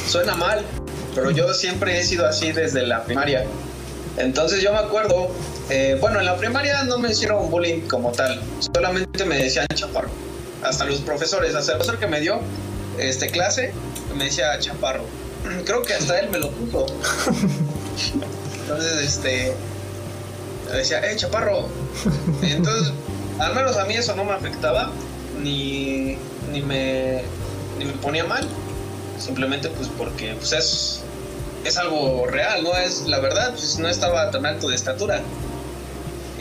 [0.09, 0.65] Suena mal,
[1.15, 3.45] pero yo siempre he sido así desde la primaria.
[4.17, 5.31] Entonces yo me acuerdo
[5.71, 8.41] eh, bueno, en la primaria no me hicieron bullying como tal,
[8.75, 10.11] solamente me decían chaparro.
[10.63, 12.41] Hasta los profesores, hasta el profesor que me dio
[12.99, 13.73] este clase
[14.17, 15.05] me decía chaparro.
[15.65, 16.87] Creo que hasta él me lo puso.
[18.63, 19.53] Entonces, este,
[20.73, 21.69] decía, eh, chaparro.
[22.43, 22.93] Entonces,
[23.39, 24.91] al menos a mí eso no me afectaba,
[25.43, 26.17] ni,
[26.53, 27.23] ni, me,
[27.79, 28.47] ni me ponía mal.
[29.19, 31.01] Simplemente pues porque pues es,
[31.65, 35.23] es algo real, no es la verdad, pues no estaba tan alto de estatura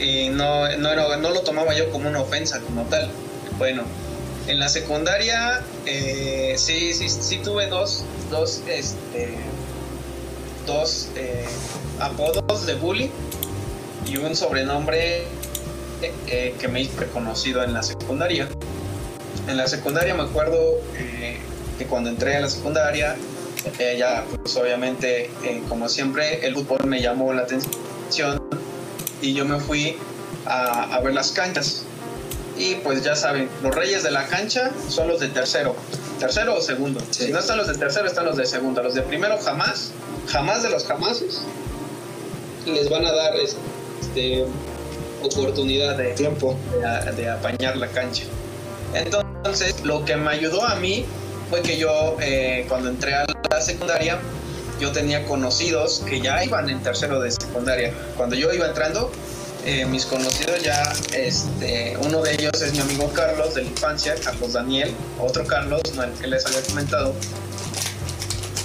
[0.04, 3.10] y no, no, era, no lo tomaba yo como una ofensa como tal.
[3.58, 3.84] Bueno,
[4.46, 9.34] en la secundaria eh, sí, sí, sí tuve dos, dos, este,
[10.66, 11.46] dos eh,
[11.98, 13.10] apodos de bully
[14.06, 15.24] y un sobrenombre
[16.26, 18.48] eh, que me hizo reconocido en la secundaria.
[19.48, 20.80] En la secundaria me acuerdo
[21.78, 23.16] que cuando entré a la secundaria,
[23.98, 25.30] ya pues obviamente
[25.68, 28.40] como siempre el fútbol me llamó la atención
[29.24, 29.96] y yo me fui
[30.46, 31.82] a, ver las canchas.
[32.56, 35.74] Y pues ya saben, los reyes de la cancha son los de tercero.
[36.20, 37.00] Tercero o segundo.
[37.10, 38.82] Si no están los de tercero, están los de segundo.
[38.82, 39.90] Los de primero jamás,
[40.28, 41.40] jamás de los jamases,
[42.66, 44.44] les van a dar este,
[45.22, 46.56] oportunidad de tiempo
[47.16, 48.24] de, apañar la cancha.
[48.92, 51.04] Entonces, lo que me ayudó a mí
[51.50, 54.20] fue que yo, eh, cuando entré a la secundaria,
[54.80, 57.92] yo tenía conocidos que ya iban en tercero de secundaria.
[58.16, 59.10] Cuando yo iba entrando,
[59.64, 64.14] eh, mis conocidos ya, este, uno de ellos es mi amigo Carlos de la infancia,
[64.22, 67.14] Carlos Daniel, otro Carlos, no el que les había comentado.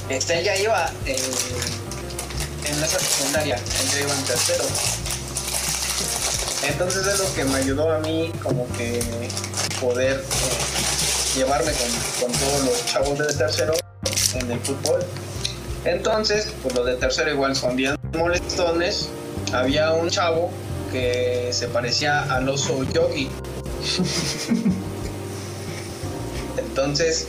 [0.10, 4.66] Este, él ya iba en esa secundaria, él ya iba en tercero.
[6.68, 8.99] Entonces es lo que me ayudó a mí como que
[9.80, 13.74] poder eh, llevarme con, con todos los chavos de tercero
[14.34, 15.05] en el fútbol
[15.86, 19.09] entonces, pues los de tercero igual son bien molestones.
[19.53, 20.51] Había un chavo
[20.91, 23.30] que se parecía al oso yogi.
[26.57, 27.27] Entonces,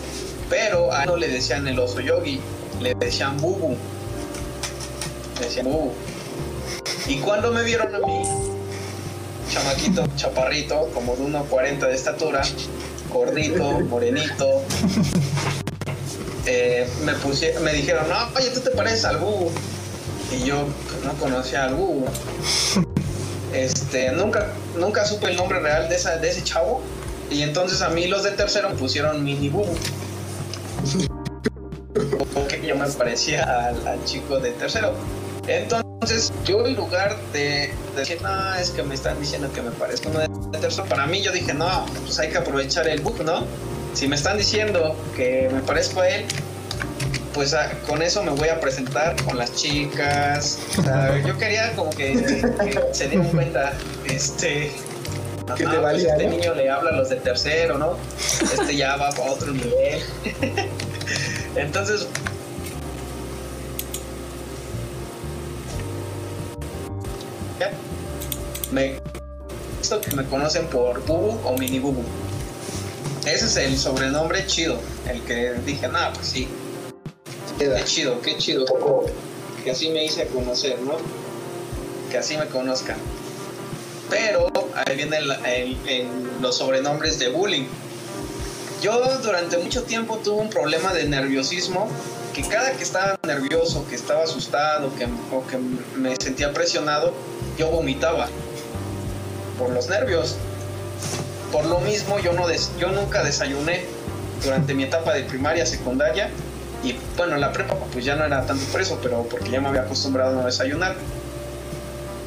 [0.49, 2.41] pero a no le decían el oso yogi,
[2.81, 3.77] le decían bubu.
[5.39, 5.93] Le decían bubu.
[7.07, 8.23] Y cuando me vieron a mí,
[9.51, 12.43] chamaquito, chaparrito, como de 1,40 de estatura,
[13.13, 14.63] gordito, morenito,
[16.47, 17.13] eh, me,
[17.61, 19.51] me dijeron, no, oye, tú te pareces al búho.
[20.33, 22.07] y yo pues, no conocía al Bubu.
[23.53, 24.47] Este, nunca,
[24.79, 26.83] nunca supe el nombre real de, esa, de ese chavo.
[27.33, 29.75] Y entonces a mí los de tercero me pusieron mini Bubu.
[32.33, 34.95] Porque yo me parecía al, chico de tercero.
[35.49, 40.11] Entonces, yo en lugar de, decir, no, es que me están diciendo que me parezco
[40.11, 43.45] uno de tercero, para mí yo dije, no, pues hay que aprovechar el bug, ¿no?
[43.95, 46.25] Si me están diciendo que me parezco a él,
[47.35, 50.59] pues ah, con eso me voy a presentar con las chicas.
[51.27, 52.17] yo quería como que,
[52.93, 53.73] se dieran cuenta,
[54.05, 54.71] este,
[55.57, 57.97] que te pues este niño le habla a los de tercero, ¿no?
[58.43, 60.03] Este ya va para otro nivel.
[61.57, 62.07] Entonces,
[68.71, 68.97] me
[69.81, 72.05] esto que me conocen por Bubu o Mini Bubu.
[73.31, 76.49] Ese es el sobrenombre chido, el que dije, nada, pues sí,
[77.61, 78.65] Qué chido, qué chido.
[79.63, 80.97] Que así me hice conocer, ¿no?
[82.11, 82.97] Que así me conozcan.
[84.09, 85.25] Pero ahí vienen
[86.41, 87.67] los sobrenombres de bullying.
[88.81, 91.91] Yo durante mucho tiempo tuve un problema de nerviosismo
[92.35, 95.59] que cada que estaba nervioso, que estaba asustado que, o que
[95.99, 97.13] me sentía presionado,
[97.59, 98.27] yo vomitaba
[99.59, 100.37] por los nervios.
[101.53, 102.47] Por lo mismo, yo, no
[102.79, 103.85] yo nunca desayuné
[104.43, 106.31] durante mi etapa de primaria, secundaria
[106.83, 109.61] y bueno, en la prepa pues ya no era tanto por eso, pero porque ya
[109.61, 110.95] me había acostumbrado a no desayunar.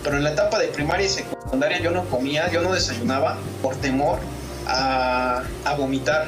[0.03, 3.75] Pero en la etapa de primaria y secundaria yo no comía, yo no desayunaba por
[3.77, 4.19] temor
[4.67, 5.43] a,
[5.77, 6.27] vomitar.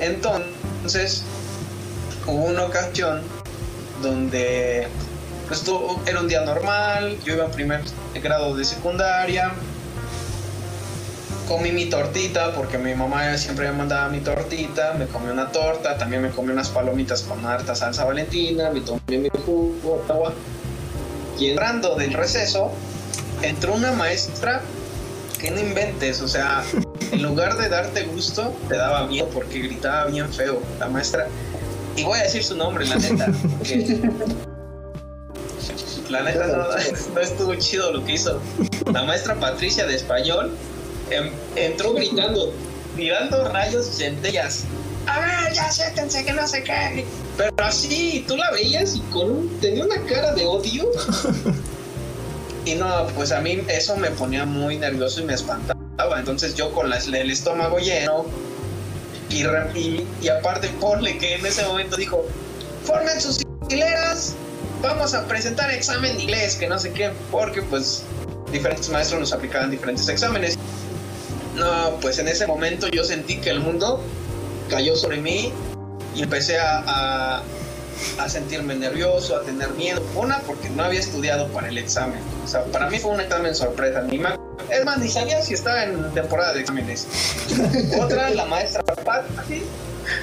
[0.00, 1.24] Entonces
[2.26, 3.22] hubo una ocasión
[4.02, 4.88] donde
[5.48, 5.64] pues,
[6.06, 7.80] era un día normal, yo iba en primer
[8.14, 9.52] grado de secundaria,
[11.46, 15.96] comí mi tortita porque mi mamá siempre me mandaba mi tortita, me comí una torta,
[15.96, 20.02] también me comí unas palomitas con harta salsa valentina, me tomé mi jugo.
[21.38, 22.72] Y entrando del receso,
[23.42, 24.62] entró una maestra
[25.38, 26.64] que no inventes, o sea,
[27.12, 31.28] en lugar de darte gusto, te daba miedo porque gritaba bien feo la maestra.
[31.94, 33.26] Y voy a decir su nombre, la neta.
[36.10, 36.64] la neta no,
[37.14, 38.40] no estuvo chido lo que hizo.
[38.92, 40.52] La maestra Patricia de español
[41.54, 42.52] entró gritando,
[42.96, 44.64] tirando rayos y centellas.
[45.06, 47.04] A ver, ya siéntense que no se qué.
[47.36, 50.90] Pero así, tú la veías y con un, tenía una cara de odio.
[52.64, 55.76] y no, pues a mí eso me ponía muy nervioso y me espantaba.
[56.18, 58.26] Entonces yo con el estómago lleno
[59.30, 59.44] y,
[59.78, 62.24] y, y aparte ponle que en ese momento dijo,
[62.84, 64.34] formen sus hileras,
[64.82, 68.02] vamos a presentar examen de inglés, que no sé qué, porque pues
[68.52, 70.56] diferentes maestros nos aplicaban diferentes exámenes.
[71.56, 74.00] No, pues en ese momento yo sentí que el mundo
[74.68, 75.52] cayó sobre mí
[76.14, 77.42] y empecé a,
[78.18, 80.02] a, sentirme nervioso, a tener miedo.
[80.14, 82.20] Una, porque no había estudiado para el examen.
[82.44, 84.02] O sea, para mí fue un examen sorpresa.
[84.02, 84.20] Ni
[84.70, 87.06] es más, ni sabía si estaba en temporada de exámenes.
[88.00, 89.66] Otra, la maestra Patricia.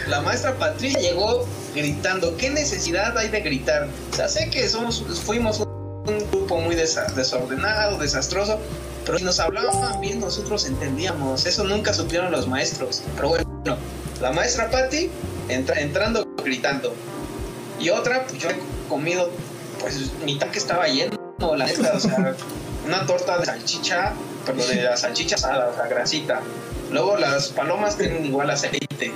[0.07, 2.38] La maestra Patricia llegó gritando.
[2.38, 3.88] ¿Qué necesidad hay de gritar?
[4.11, 8.59] O sea, sé que somos, fuimos un grupo muy desordenado, desastroso,
[9.06, 11.45] pero si nos hablaban bien, nosotros entendíamos.
[11.45, 13.01] Eso nunca supieron los maestros.
[13.16, 13.45] Pero bueno,
[14.22, 15.10] la maestra Patty
[15.49, 16.93] entra, entrando gritando.
[17.80, 18.56] Y otra, pues yo he
[18.88, 19.30] comido,
[19.80, 21.18] pues mi que estaba lleno,
[21.56, 22.36] la neta, o sea,
[22.86, 24.14] una torta de salchicha,
[24.45, 26.41] pero de la salchicha asada, o sea, grasita.
[26.91, 29.12] Luego las palomas tienen igual aceite.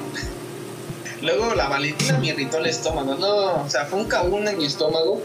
[1.21, 3.15] Luego la Valentina me irritó el estómago.
[3.15, 5.21] No, o sea, fue un cabún en mi estómago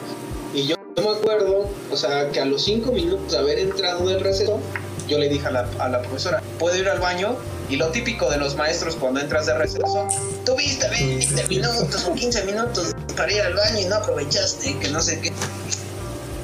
[0.96, 4.60] yo me acuerdo, o sea, que a los cinco minutos de haber entrado del receso,
[5.08, 7.36] yo le dije a la, a la profesora, ¿puedo ir al baño?
[7.68, 10.08] Y lo típico de los maestros cuando entras de receso,
[10.44, 15.00] tuviste 20 minutos o 15 minutos para ir al baño y no aprovechaste, que no
[15.00, 15.32] sé qué.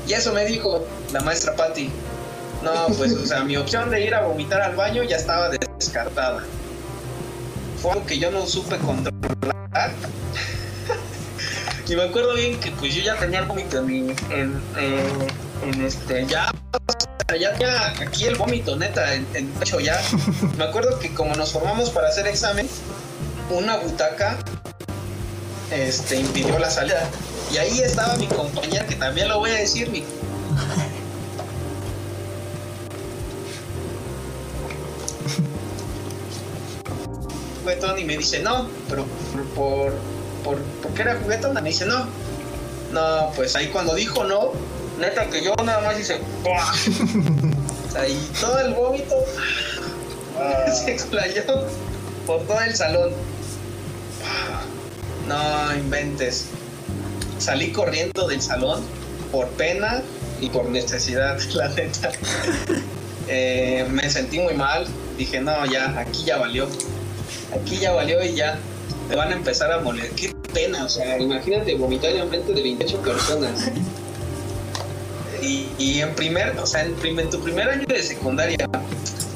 [0.06, 1.90] Y eso me dijo la maestra Patti.
[2.62, 6.44] No, pues, o sea, mi opción de ir a vomitar al baño ya estaba descartada.
[7.80, 9.92] Fue algo que yo no supe controlar
[11.88, 14.60] y me acuerdo bien que pues yo ya tenía el vómito en, en,
[15.62, 16.50] en, este, ya,
[17.40, 19.98] ya tenía aquí el vómito, neta, en, en hecho ya.
[20.58, 22.68] Me acuerdo que como nos formamos para hacer examen,
[23.50, 24.38] una butaca
[25.70, 27.08] este, impidió la salida.
[27.52, 30.04] Y ahí estaba mi compañera, que también lo voy a decir, mi
[37.98, 39.04] y me dice, no, pero
[39.54, 39.92] por,
[40.44, 41.60] por, porque era juguetona.
[41.60, 42.06] Me dice, no.
[42.92, 44.52] No, pues ahí cuando dijo no,
[44.98, 46.20] neta que yo nada más hice,
[48.08, 49.14] y todo el vómito
[50.72, 51.42] se explayó
[52.26, 53.10] por todo el salón.
[55.26, 56.46] No inventes.
[57.38, 58.82] Salí corriendo del salón
[59.30, 60.02] por pena
[60.40, 62.10] y por necesidad, la neta.
[63.28, 64.86] Eh, me sentí muy mal,
[65.18, 66.68] dije, no, ya, aquí ya valió.
[67.54, 68.58] Aquí ya valió y ya
[69.08, 70.10] te van a empezar a moler.
[70.10, 73.70] Qué pena, o sea, imagínate vomitar en frente de 28 personas.
[75.42, 78.56] Y, y en primer, o sea, en, prim- en tu primer año de secundaria,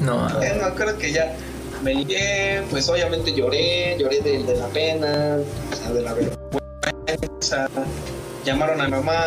[0.01, 1.33] No, eh, no, creo que ya
[1.81, 5.37] me limpié, pues obviamente lloré, lloré de, de la pena,
[5.71, 7.67] o sea, de la vergüenza.
[8.43, 9.23] Llamaron a mi mamá,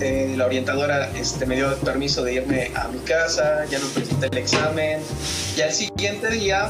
[0.00, 4.26] eh, la orientadora este, me dio permiso de irme a mi casa, ya no presenté
[4.26, 5.00] el examen.
[5.56, 6.68] Y al siguiente día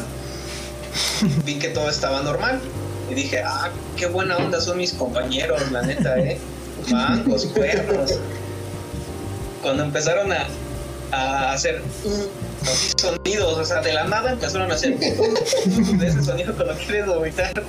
[1.45, 2.61] vi que todo estaba normal.
[3.11, 6.39] Y dije, ah, qué buena onda son mis compañeros, la neta, ¿eh?
[6.91, 8.19] Mangos, cuernos.
[9.63, 10.47] Cuando empezaron a,
[11.13, 11.83] a hacer
[12.63, 17.07] así sonidos, o sea, de la nada empezaron a hacer de ese sonido cuando quieres
[17.07, 17.63] vomitar.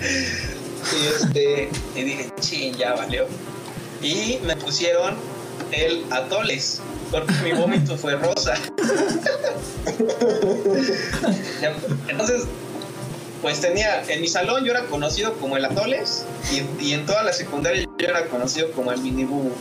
[0.00, 3.26] Y este, y dije, ching, ya valió.
[4.00, 5.16] Y me pusieron
[5.72, 8.54] el atoles, porque mi vómito fue rosa.
[12.08, 12.44] Entonces,
[13.42, 17.22] pues tenía, en mi salón yo era conocido como el atoles y, y en toda
[17.22, 19.52] la secundaria yo era conocido como el mini bubu.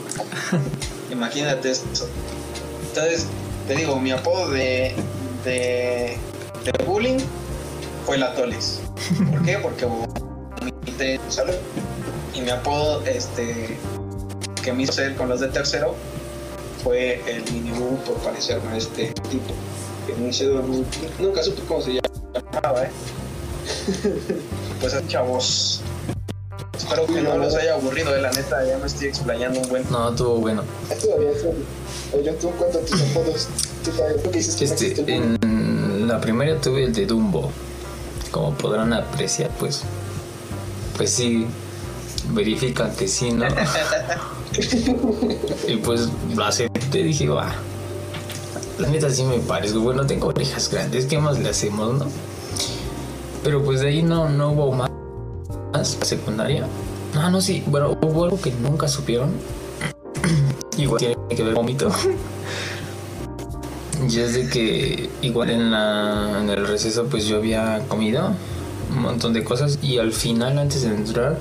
[1.12, 1.84] Imagínate eso.
[2.88, 3.28] Entonces,
[3.68, 4.94] te digo, mi apodo de,
[5.44, 6.18] de,
[6.64, 7.20] de bullying
[8.06, 8.82] fue el atoles.
[9.32, 9.58] ¿Por qué?
[9.60, 11.56] Porque vomité en el salón.
[12.34, 13.78] Y mi apodo, este,
[14.64, 15.96] que me hizo ser con los de tercero,
[16.84, 19.54] fue el mini bubu por parecerme a este tipo.
[20.08, 20.50] Que no sé,
[21.20, 22.00] nunca supe cómo se
[22.54, 22.90] llamaba, ¿eh?
[24.82, 25.82] Pues chavos.
[26.78, 29.84] Espero que no los haya aburrido, eh, la neta, ya me estoy explayando un buen.
[29.90, 30.64] no, estuvo bueno.
[30.90, 31.54] Esto había sido.
[32.24, 33.48] Yo tú cuento tus apodos.
[33.84, 37.52] Tú sabes, que dices Este, en la primaria tuve el de Dumbo.
[38.32, 39.82] Como podrán apreciar, pues.
[40.96, 41.48] Pues sí,
[42.30, 43.48] verifican que sí, ¿no?
[45.68, 47.54] y pues lo acepté, dije, va.
[48.78, 49.80] La neta sí me parezco.
[49.80, 52.06] Bueno, tengo orejas grandes, ¿qué más le hacemos, no?
[53.48, 54.92] Pero pues de ahí no, no hubo más.
[55.72, 56.68] más secundaria.
[57.16, 57.64] Ah, no, sí.
[57.66, 59.32] Bueno, hubo algo que nunca supieron.
[60.78, 61.90] Igual tiene que ver vómito.
[64.10, 68.32] Y es de que igual en, la, en el receso pues yo había comido
[68.96, 71.40] un montón de cosas y al final antes de entrar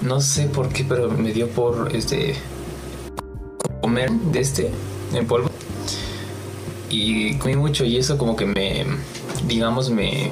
[0.00, 2.36] no sé por qué pero me dio por este
[3.80, 4.70] comer de este
[5.12, 5.50] en polvo
[6.88, 8.86] y comí mucho y eso como que me
[9.48, 10.30] digamos me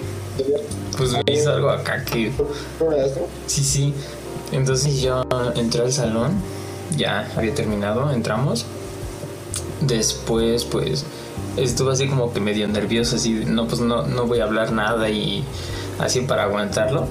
[0.96, 2.32] pues hizo algo acá que.
[3.46, 3.94] Sí, sí.
[4.52, 5.24] Entonces yo
[5.54, 6.32] entré al salón,
[6.96, 8.66] ya había terminado, entramos.
[9.80, 11.04] Después, pues,
[11.56, 15.08] estuve así como que medio nervioso, así, no, pues no, no voy a hablar nada
[15.08, 15.44] y
[15.98, 17.06] así para aguantarlo,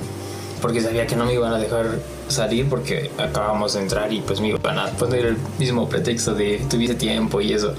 [0.61, 4.39] porque sabía que no me iban a dejar salir porque acabamos de entrar y pues
[4.39, 7.74] me iban a poner el mismo pretexto de tuviese tiempo y eso.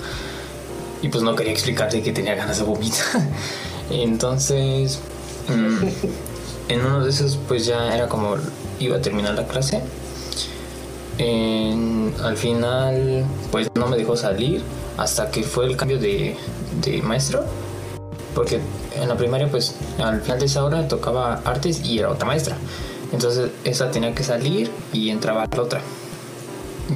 [1.03, 3.22] Y pues no quería explicarle que tenía ganas de vomitar.
[3.91, 5.01] Entonces,
[6.68, 8.36] en uno de esos pues ya era como
[8.78, 9.82] iba a terminar la clase.
[11.18, 14.62] En- al final pues no me dejó salir
[14.96, 16.36] hasta que fue el cambio de,
[16.82, 17.44] de maestro.
[18.34, 18.61] Porque
[19.01, 22.57] en la primaria pues al final de esa hora tocaba artes y era otra maestra.
[23.12, 25.80] Entonces esa tenía que salir y entraba la otra.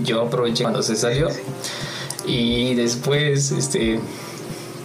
[0.05, 1.29] Yo aproveché cuando se salió
[2.27, 4.01] y después este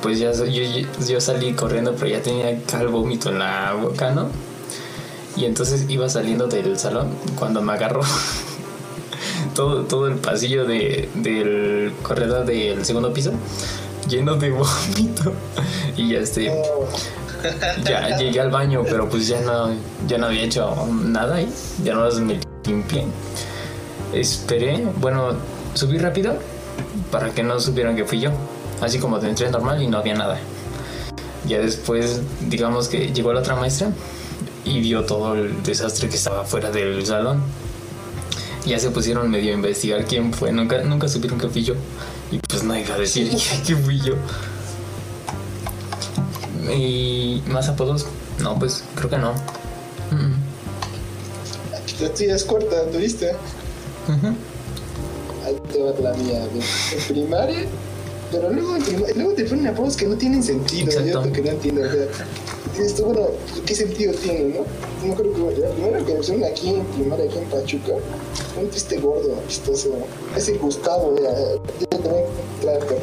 [0.02, 0.64] pues ya yo,
[1.08, 4.30] yo salí corriendo pero ya tenía el vómito en la boca, ¿no?
[5.36, 8.02] Y entonces iba saliendo del salón cuando me agarró
[9.56, 13.32] todo, todo el pasillo de, del corredor del segundo piso
[14.10, 15.34] lleno de vómito.
[15.96, 16.52] Y ya este,
[17.84, 19.74] ya llegué al baño, pero pues ya no,
[20.08, 21.50] ya no había hecho nada ahí,
[21.84, 23.06] ya no me limpié.
[24.14, 25.34] Esperé, bueno,
[25.74, 26.38] subí rápido
[27.12, 28.32] para que no supieran que fui yo.
[28.82, 30.40] Así como entré normal y no había nada.
[31.48, 33.92] Ya después, digamos que llegó la otra maestra
[34.66, 37.42] y vio todo el desastre que estaba fuera del salón.
[38.66, 40.52] Ya se pusieron medio a investigar quién fue.
[40.52, 41.76] Nunca, nunca supieron que fui yo.
[42.32, 43.30] Y pues no iba a decir
[43.66, 44.16] que, fui yo.
[46.72, 48.06] Y más apodos.
[48.40, 49.32] No, pues creo que no.
[50.12, 50.34] Mm,
[52.02, 53.32] La tuya es corta, ¿tuviste?
[55.46, 56.44] Ahí te va la mía.
[56.44, 57.66] En primaria.
[58.32, 58.78] Pero luego,
[59.16, 60.92] luego te ponen apodos que no tienen sentido.
[60.92, 61.26] Exacto.
[61.26, 61.82] Yo que no entiendo.
[61.82, 63.28] O sea, tú, bueno,
[63.66, 65.08] ¿qué sentido tiene, no?
[65.08, 67.94] No creo que la primera que me pusieron aquí en primaria, aquí en Pachuca,
[68.60, 69.90] un triste gordo, chistoso.
[70.38, 71.32] Es el Gustavo, ya,
[71.80, 72.22] ya te voy
[72.70, 73.00] a encontrar.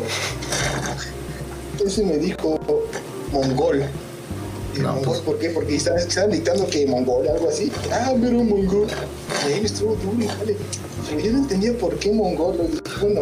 [1.85, 2.59] Ese me dijo
[3.33, 3.83] mongol.
[4.77, 5.20] Y No, mongol, pues.
[5.20, 5.51] ¿por qué?
[5.51, 7.70] Porque estaban, estaban dictando que mongol, algo así.
[7.93, 8.87] Ah, pero mongol.
[9.51, 10.57] él estuvo duro y vale.
[11.09, 12.57] Pero yo no entendía por qué mongol.
[13.01, 13.20] Bueno,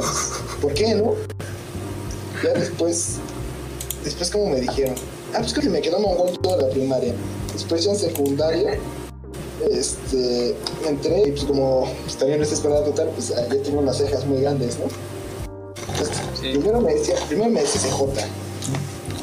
[0.60, 1.14] ¿por qué no?
[2.44, 3.16] Ya después,
[4.04, 4.94] después como me dijeron,
[5.32, 7.14] ah, pues que me quedó mongol toda la primaria.
[7.54, 8.78] Después ya en secundaria,
[9.70, 10.54] este,
[10.86, 14.26] entré y pues como pues, también no está esperando total, pues ya tengo unas cejas
[14.26, 14.84] muy grandes, ¿no?
[15.92, 16.50] Entonces, Sí.
[16.52, 18.26] primero me decía, primero me decía CJ.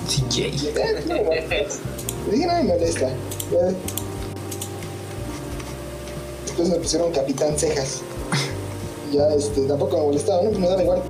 [0.08, 0.48] CJ.
[0.48, 1.16] Y, "Ah, no".
[2.28, 3.08] Le dije, no me molesta.
[3.52, 3.72] Ya.
[6.46, 8.02] Después me pusieron Capitán Cejas.
[9.12, 10.50] Ya, este, tampoco me molestaba, ¿no?
[10.50, 11.02] Pues me daba igual.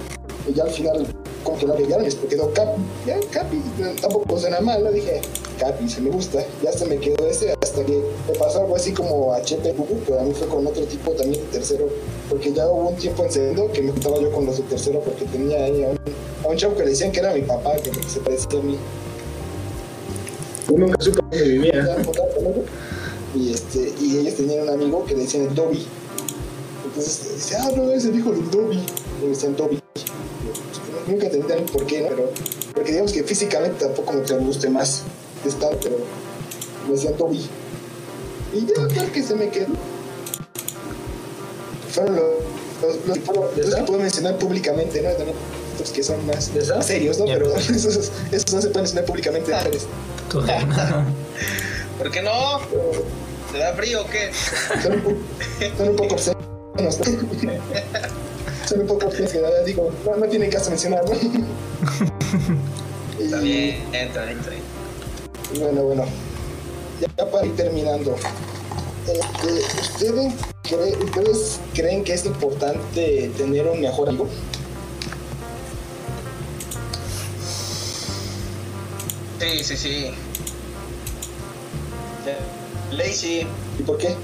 [0.47, 1.07] Y ya al final,
[1.43, 2.81] como que la agregaron, y quedó Capi.
[3.05, 3.61] Ya, Capi,
[4.01, 4.91] tampoco suena mal, ¿no?
[4.91, 5.21] Dije,
[5.59, 6.43] Capi, se me gusta.
[6.63, 9.99] Ya se me quedó ese hasta que me pasó algo así como a Chepe Bubu,
[10.05, 11.87] pero a mí fue con otro tipo también de tercero.
[12.29, 14.99] Porque ya hubo un tiempo en segundo que me juntaba yo con los de tercero
[15.01, 15.99] porque tenía ahí a un,
[16.43, 18.77] a un chavo que le decían que era mi papá, que se parecía a mí.
[20.69, 21.95] Yo nunca supe dónde vivía.
[22.03, 22.65] Con él,
[23.35, 25.85] y este y ellos tenían un amigo que le decían el Dobby
[26.85, 28.79] entonces dice ah no es el hijo del Dobby
[29.21, 29.80] le decían Dobby Pues,
[31.07, 32.07] nunca entendían por qué ¿no?
[32.09, 32.29] pero
[32.73, 35.03] porque digamos que físicamente tampoco me guste más
[35.43, 35.97] de estar pero
[36.87, 37.47] me decían Dobby
[38.53, 39.67] y ya tal que se me quedó
[41.91, 42.25] fueron los
[42.81, 45.35] los, los, que puedo- los que puedo mencionar públicamente no también
[45.75, 46.51] otros que son más,
[46.85, 49.85] serios no pero esos, esos no se pueden mencionar públicamente mujeres.
[50.29, 50.41] Tú,
[51.97, 52.31] ¿Por qué no?
[53.51, 54.31] ¿Te da frío o qué?
[54.81, 55.17] son un, poco,
[55.75, 56.43] son un poco obscenos.
[58.79, 61.11] Obscenos que la verdad digo, no, no tiene caso mencionarlo.
[63.19, 64.63] Está bien, está bien, está bien.
[65.53, 66.05] y bueno, bueno.
[67.17, 68.15] Ya para ir terminando.
[69.07, 74.27] Este, ¿ustedes, cree- ¿Ustedes creen que es importante tener un mejor amigo?
[79.39, 80.11] Sí, sí, sí.
[82.23, 83.47] Sí.
[83.79, 84.15] ¿Y por qué?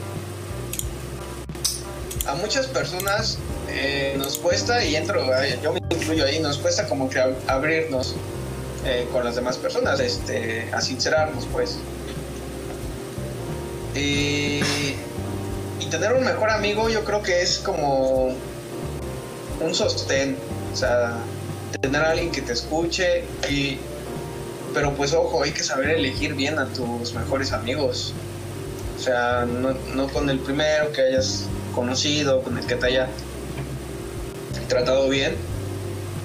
[2.28, 3.38] A muchas personas
[3.70, 5.26] eh, nos cuesta, y entro,
[5.62, 8.16] yo me incluyo ahí, nos cuesta como que ab- abrirnos
[8.86, 11.78] eh, con las demás personas, este, a sincerarnos, pues.
[13.96, 14.60] Y,
[15.80, 18.36] y tener un mejor amigo yo creo que es como
[19.60, 20.38] un sostén,
[20.72, 21.14] o sea,
[21.82, 23.80] tener a alguien que te escuche y
[24.74, 28.14] pero pues ojo, hay que saber elegir bien a tus mejores amigos.
[28.96, 33.08] O sea, no, no con el primero que hayas conocido, con el que te haya
[34.68, 35.36] tratado bien,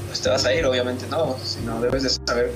[0.08, 2.52] pues te vas a ir, obviamente no, sino debes de saber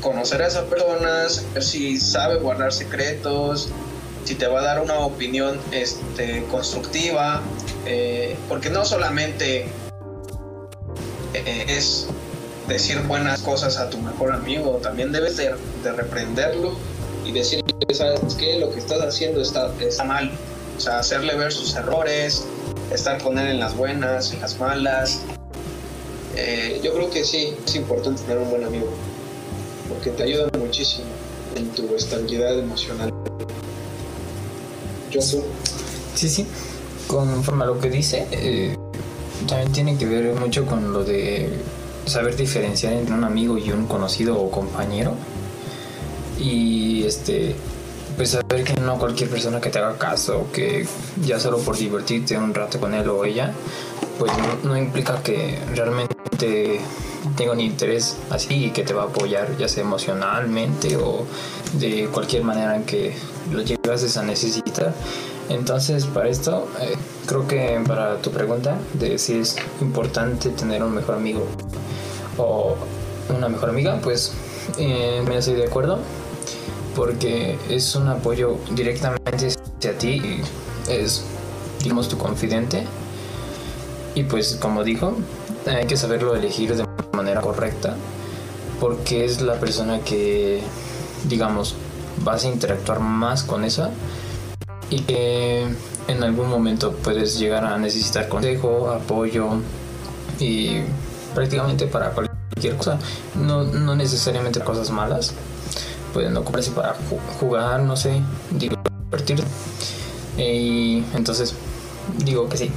[0.00, 3.68] conocer a esa persona, saber si sabe guardar secretos,
[4.24, 7.42] si te va a dar una opinión este, constructiva,
[7.86, 9.66] eh, porque no solamente
[11.34, 12.06] eh, es
[12.68, 16.74] decir buenas cosas a tu mejor amigo, también debes de, de reprenderlo
[17.24, 18.58] y decirle, ¿sabes qué?
[18.58, 20.30] Lo que estás haciendo está, está mal.
[20.76, 22.44] O sea, hacerle ver sus errores,
[22.94, 25.20] estar con él en las buenas, en las malas.
[26.36, 28.88] Eh, yo creo que sí, es importante tener un buen amigo,
[29.88, 31.06] porque te ayuda muchísimo
[31.54, 33.10] en tu estabilidad emocional.
[35.10, 35.42] Yo soy.
[36.14, 36.46] Sí, sí.
[37.06, 38.74] Conforme a lo que dice, eh,
[39.46, 41.50] también tiene que ver mucho con lo de
[42.06, 45.14] saber diferenciar entre un amigo y un conocido o compañero.
[46.38, 47.54] Y este,
[48.16, 50.86] pues saber que no cualquier persona que te haga caso, que
[51.22, 53.52] ya solo por divertirte un rato con él o ella,
[54.18, 56.80] pues no, no implica que realmente
[57.36, 61.24] tenga un interés así y que te va a apoyar, ya sea emocionalmente o
[61.74, 63.14] de cualquier manera en que
[63.52, 64.92] lo llegas a necesitar.
[65.48, 66.94] Entonces, para esto, eh,
[67.26, 71.46] creo que para tu pregunta de si es importante tener un mejor amigo
[72.38, 72.76] o
[73.28, 74.32] una mejor amiga, pues
[74.78, 75.98] eh, me estoy de acuerdo
[76.94, 80.40] porque es un apoyo directamente hacia ti
[80.88, 81.24] es,
[81.82, 82.84] digamos, tu confidente.
[84.14, 85.16] Y pues, como dijo,
[85.66, 87.96] hay que saberlo elegir de manera correcta
[88.80, 90.60] porque es la persona que,
[91.28, 91.74] digamos,
[92.22, 93.90] vas a interactuar más con esa
[94.90, 95.66] y que
[96.06, 99.48] en algún momento puedes llegar a necesitar consejo, apoyo
[100.38, 100.80] y
[101.34, 102.98] prácticamente para cualquier cosa,
[103.34, 105.34] no, no necesariamente cosas malas,
[106.14, 109.42] pueden ocuparse para ju- jugar, no sé, divertir.
[110.38, 111.54] Y entonces
[112.24, 112.70] digo que sí.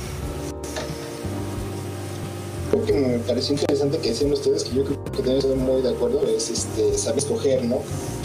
[2.74, 5.82] Algo que me pareció interesante que decían ustedes, que yo creo que también estoy muy
[5.82, 7.78] de acuerdo, es este, saber escoger, ¿no?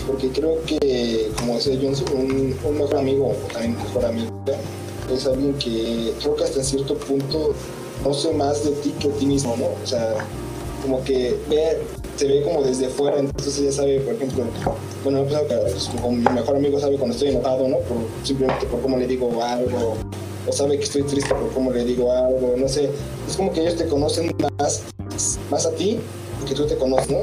[0.07, 4.31] Porque creo que, como decía Johnson, un, mejor amigo o también mejor amiga
[5.13, 7.55] es alguien que creo que hasta cierto punto
[8.03, 9.67] no sé más de ti que de ti mismo, ¿no?
[9.83, 10.15] O sea,
[10.83, 11.79] como que ve,
[12.17, 14.45] se ve como desde fuera, entonces ella sabe, por ejemplo,
[15.03, 17.79] bueno, no, pues, pues, como mi mejor amigo sabe cuando estoy enojado, ¿no?
[17.79, 19.97] Por, simplemente por cómo le digo algo
[20.47, 22.91] o sabe que estoy triste por cómo le digo algo, no sé.
[23.29, 24.83] Es como que ellos te conocen más,
[25.51, 25.99] más a ti
[26.47, 27.21] que tú te conoces, ¿no?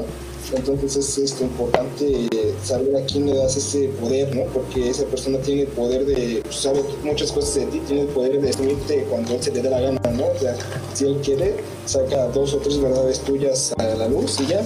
[0.52, 2.28] Entonces es importante
[2.64, 4.44] saber a quién le das ese poder, ¿no?
[4.52, 8.08] Porque esa persona tiene el poder de, pues, sabe muchas cosas de ti, tiene el
[8.08, 10.26] poder de destruirte cuando él se le dé la gana, ¿no?
[10.26, 10.56] O sea,
[10.94, 14.62] si él quiere, saca dos o tres verdades tuyas a la luz y ya,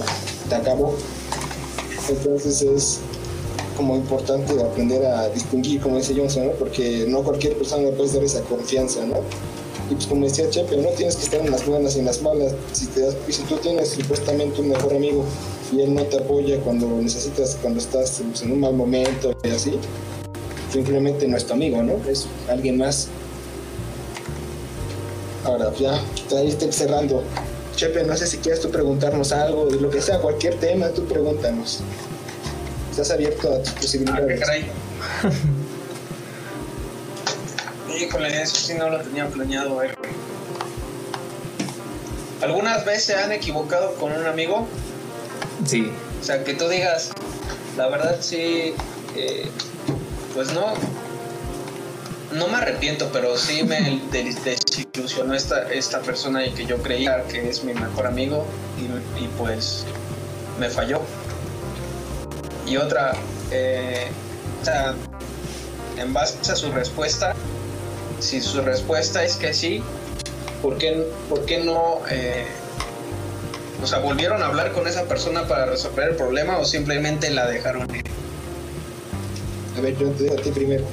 [0.49, 0.95] te acabó.
[2.09, 2.99] Entonces es
[3.77, 6.51] como importante aprender a distinguir, como dice Johnson, ¿no?
[6.53, 9.17] Porque no cualquier persona le puede dar esa confianza, ¿no?
[9.89, 12.21] Y pues como decía Chepe, no tienes que estar en las buenas y en las
[12.21, 12.53] malas.
[12.71, 15.23] Si, te das, si tú tienes supuestamente un mejor amigo
[15.71, 19.49] y él no te apoya cuando necesitas, cuando estás pues, en un mal momento y
[19.49, 19.77] así,
[20.71, 21.99] simplemente no es tu amigo, ¿no?
[22.09, 23.09] Es alguien más.
[25.43, 26.01] Ahora, ya,
[26.35, 27.21] ahí estoy cerrando.
[27.75, 31.05] Chepe, no sé si quieres tú preguntarnos algo, de lo que sea, cualquier tema, tú
[31.05, 31.81] pregúntanos.
[32.89, 34.23] Estás abierto a tus posibilidades.
[34.23, 35.45] Ah, qué caray.
[37.99, 39.91] Híjole, eso sí no lo tenía planeado, eh.
[42.41, 44.67] ¿Algunas veces se han equivocado con un amigo?
[45.65, 45.91] Sí,
[46.21, 47.11] O sea, que tú digas,
[47.77, 48.73] la verdad sí,
[49.15, 49.49] eh,
[50.33, 50.73] pues no,
[52.33, 57.23] no me arrepiento, pero sí me des- desilusionó esta, esta persona y que yo creía
[57.23, 58.45] que es mi mejor amigo
[58.77, 59.85] y, y pues
[60.59, 61.01] me falló.
[62.67, 63.13] Y otra,
[63.51, 64.07] eh,
[64.61, 64.93] o sea,
[65.97, 67.33] en base a su respuesta,
[68.19, 69.81] si su respuesta es que sí,
[70.61, 71.99] ¿por qué, por qué no...
[72.09, 72.45] eh,
[73.83, 77.45] o sea, ¿volvieron a hablar con esa persona para resolver el problema o simplemente la
[77.47, 78.03] dejaron ir?
[79.77, 80.85] A ver, yo te a ti primero.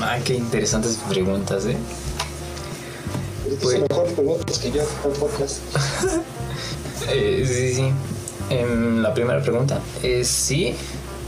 [0.00, 1.76] ah, qué interesantes preguntas, ¿eh?
[3.46, 5.58] Estas Pues- son mejores preguntas que yo por podcast.
[7.08, 7.92] Eh, sí, sí.
[8.50, 10.74] Em, la primera pregunta es sí.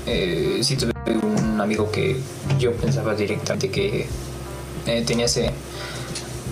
[0.07, 0.93] Eh, sí tuve
[1.23, 2.17] un amigo que
[2.59, 4.07] yo pensaba directamente que
[4.89, 5.53] eh, tenía ese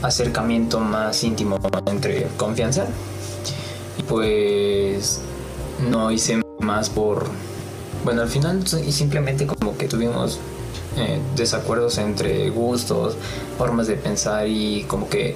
[0.03, 2.87] acercamiento más íntimo entre confianza.
[3.99, 5.20] Y pues
[5.91, 7.26] no hice más por...
[8.05, 10.39] Bueno, al final sí- simplemente como que tuvimos
[10.97, 13.16] eh, desacuerdos entre gustos,
[13.59, 15.34] formas de pensar y como que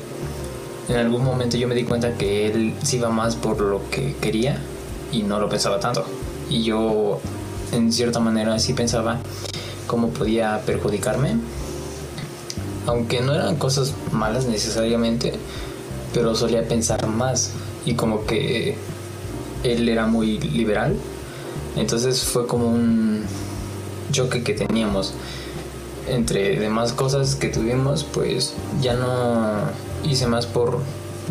[0.88, 4.14] en algún momento yo me di cuenta que él sí iba más por lo que
[4.20, 4.58] quería
[5.12, 6.04] y no lo pensaba tanto.
[6.48, 7.20] Y yo,
[7.72, 9.18] en cierta manera, sí pensaba
[9.86, 11.36] cómo podía perjudicarme.
[12.86, 15.32] Aunque no eran cosas malas necesariamente,
[16.12, 17.52] pero solía pensar más.
[17.84, 18.76] Y como que
[19.62, 20.96] él era muy liberal.
[21.76, 23.24] Entonces fue como un
[24.10, 25.14] choque que teníamos
[26.08, 29.52] entre demás cosas que tuvimos, pues ya no
[30.04, 30.78] hice más por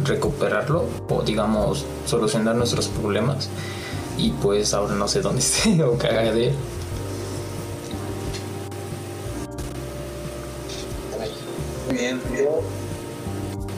[0.06, 3.50] recuperarlo o digamos solucionar nuestros problemas
[4.18, 6.08] y pues ahora no sé dónde esté o qué
[12.00, 12.22] Bien.
[12.38, 12.62] Yo,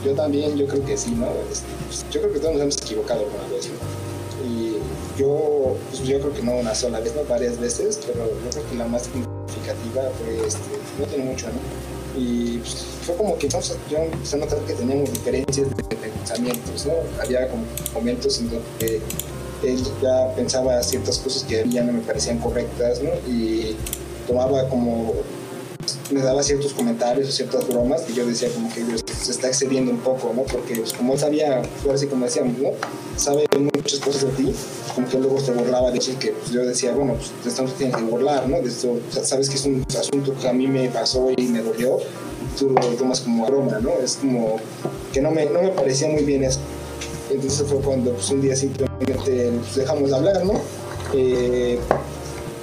[0.05, 1.25] yo también, yo creo que sí, ¿no?
[1.51, 4.45] Este, pues, yo creo que todos nos hemos equivocado alguna vez, ¿no?
[4.47, 4.77] Y
[5.17, 7.23] yo, pues yo creo que no una sola vez, ¿no?
[7.25, 10.59] Varias veces, pero yo creo que la más significativa fue, este,
[10.99, 12.19] no tiene mucho, ¿no?
[12.21, 16.85] Y pues, fue como que a- yo empecé a notar que teníamos diferencias de, pensamientos,
[16.85, 16.93] ¿no?
[17.21, 17.63] Había como
[17.93, 19.01] momentos en donde
[19.63, 23.09] él ya pensaba ciertas cosas que ya no me parecían correctas, ¿no?
[23.31, 23.75] Y
[24.27, 25.13] tomaba como
[26.11, 29.47] me daba ciertos comentarios o ciertas bromas que yo decía como que Dios se está
[29.47, 30.43] excediendo un poco, ¿no?
[30.43, 32.69] Porque pues, como él sabía, ahora sí como decíamos, ¿no?
[33.15, 36.51] Sabe muchas cosas de ti, pues, como que luego se burlaba de eso que pues,
[36.51, 38.61] yo decía, bueno, pues de esto no se tiene que burlar, ¿no?
[38.61, 41.97] De esto, sabes que es un asunto que a mí me pasó y me dolió,
[42.57, 43.91] tú lo tomas como broma, ¿no?
[44.03, 44.57] Es como
[45.13, 46.59] que no me, no me parecía muy bien eso.
[47.29, 50.53] Entonces fue cuando pues, un día simplemente pues, dejamos de hablar, ¿no?
[51.13, 51.79] Eh,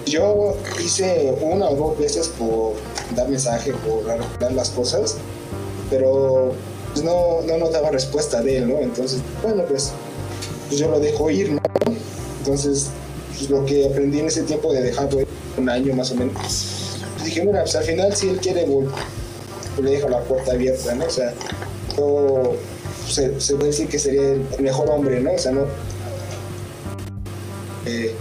[0.07, 2.73] yo hice una o dos veces por
[3.15, 5.17] dar mensaje, por arreglar las cosas,
[5.91, 6.53] pero
[6.93, 8.79] pues, no, no notaba respuesta de él, ¿no?
[8.79, 9.93] Entonces, bueno, pues,
[10.69, 11.61] pues yo lo dejo ir, ¿no?
[12.41, 12.89] Entonces,
[13.37, 16.35] pues, lo que aprendí en ese tiempo de dejarlo ir, un año más o menos,
[17.15, 18.91] pues, dije, mira, pues al final si él quiere, vol-
[19.75, 21.05] pues, le dejo la puerta abierta, ¿no?
[21.07, 21.33] O sea,
[21.97, 22.55] yo,
[23.03, 25.33] pues, se, se puede decir que sería el mejor hombre, ¿no?
[25.33, 25.63] O sea, no...
[27.87, 28.15] eh,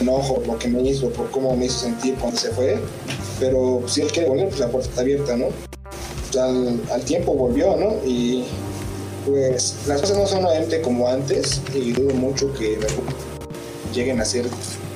[0.00, 2.78] enojo por lo que me hizo, por cómo me hizo sentir cuando se fue,
[3.38, 5.46] pero si él quiere volver, pues la puerta está abierta, ¿no?
[6.30, 7.96] Pues, al, al tiempo volvió, ¿no?
[8.04, 8.44] Y
[9.26, 12.78] pues las cosas no son nuevamente como antes, y dudo mucho que
[13.92, 14.46] lleguen a ser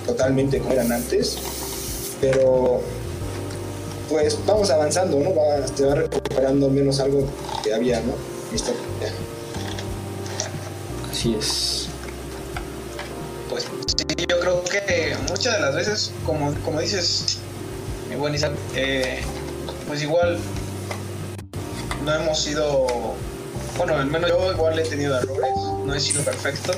[0.07, 1.38] totalmente como eran antes,
[2.20, 2.80] pero
[4.09, 5.34] pues vamos avanzando, ¿no?
[5.34, 7.26] Va, se va recuperando al menos algo
[7.62, 8.12] que había, ¿no?
[8.53, 8.72] Listo.
[11.11, 11.88] Así es.
[13.49, 17.38] Pues sí, yo creo que muchas de las veces, como, como dices,
[18.13, 19.21] mi buen Isaac, eh,
[19.87, 20.39] pues igual
[22.05, 23.15] no hemos sido,
[23.79, 25.55] bueno, al menos yo igual he tenido errores,
[25.87, 26.73] no he sido perfecto.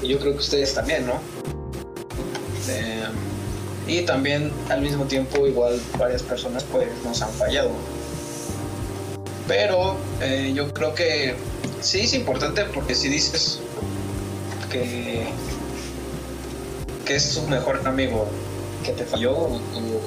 [0.00, 1.14] Y yo creo que ustedes también, ¿no?
[2.68, 3.04] Eh,
[3.88, 7.70] y también al mismo tiempo igual varias personas pues nos han fallado.
[9.48, 11.34] Pero eh, yo creo que
[11.80, 13.58] sí es importante porque si dices
[14.70, 15.26] que,
[17.04, 18.28] que es tu mejor amigo
[18.88, 19.60] que te falló o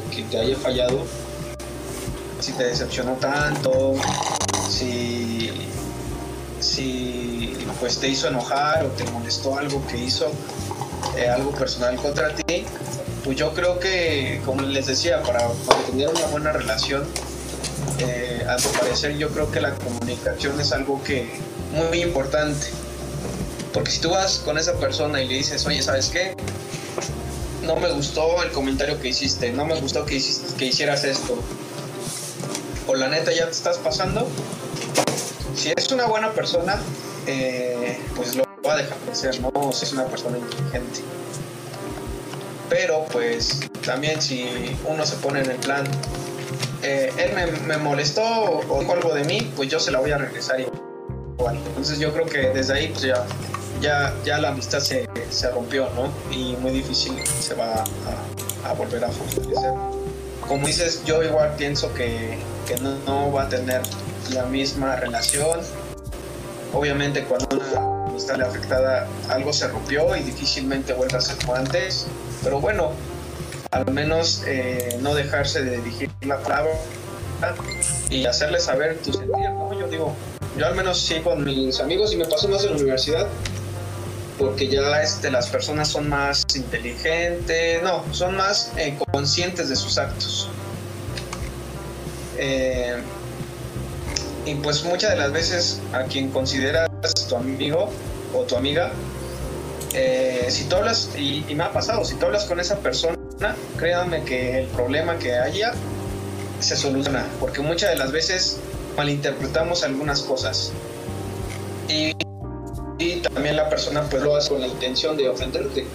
[0.09, 1.05] que te haya fallado,
[2.39, 3.93] si te decepcionó tanto,
[4.67, 5.51] si,
[6.59, 10.31] si pues te hizo enojar o te molestó algo que hizo,
[11.15, 12.65] eh, algo personal contra ti,
[13.23, 17.03] pues yo creo que, como les decía, para mantener una buena relación,
[17.99, 21.29] eh, a mi parecer yo creo que la comunicación es algo que
[21.71, 22.65] muy importante.
[23.73, 26.35] Porque si tú vas con esa persona y le dices, oye, ¿sabes qué?
[27.73, 31.37] No me gustó el comentario que hiciste, no me gustó que, hicieras esto.
[32.85, 34.27] O la neta ya te estás pasando.
[35.55, 36.81] Si es una buena persona,
[37.27, 39.71] eh, pues lo va a dejar de ser, ¿no?
[39.71, 40.99] si es una persona inteligente.
[42.69, 45.85] Pero pues también si uno se pone en el plan,
[46.83, 50.11] eh, él me, me, molestó o dijo algo de mí, pues yo se la voy
[50.11, 51.55] a regresar igual.
[51.67, 53.25] Entonces yo creo que desde ahí pues ya,
[53.81, 56.11] ya, ya la amistad se, se rompió, ¿no?
[56.31, 59.71] Y muy difícil se va a, a, volver a fortalecer.
[60.47, 63.81] Como dices, yo igual pienso que, que no, no va a tener
[64.33, 65.59] la misma relación.
[66.73, 71.55] Obviamente cuando una amistad le afectada algo se rompió y difícilmente vuelve a ser como
[71.55, 72.07] antes.
[72.43, 72.91] Pero bueno,
[73.71, 76.71] al menos eh, no dejarse de dirigir la palabra
[78.09, 79.73] y hacerle saber tu sentir, ¿no?
[79.79, 80.15] Yo digo,
[80.57, 83.27] yo al menos sí con mis amigos y me pasó más en la universidad
[84.41, 89.99] porque ya este, las personas son más inteligentes, no, son más eh, conscientes de sus
[89.99, 90.49] actos.
[92.39, 92.95] Eh,
[94.47, 96.89] y pues muchas de las veces a quien consideras
[97.29, 97.91] tu amigo
[98.33, 98.91] o tu amiga,
[99.93, 103.15] eh, si tú hablas, y, y, me ha pasado, si tú hablas con esa persona,
[103.77, 105.73] créanme que el problema que haya
[106.59, 108.57] se soluciona, porque muchas de las veces
[108.97, 110.71] malinterpretamos algunas cosas.
[111.87, 112.13] Y,
[113.21, 115.85] también la persona pues lo hace con la intención de ofenderte.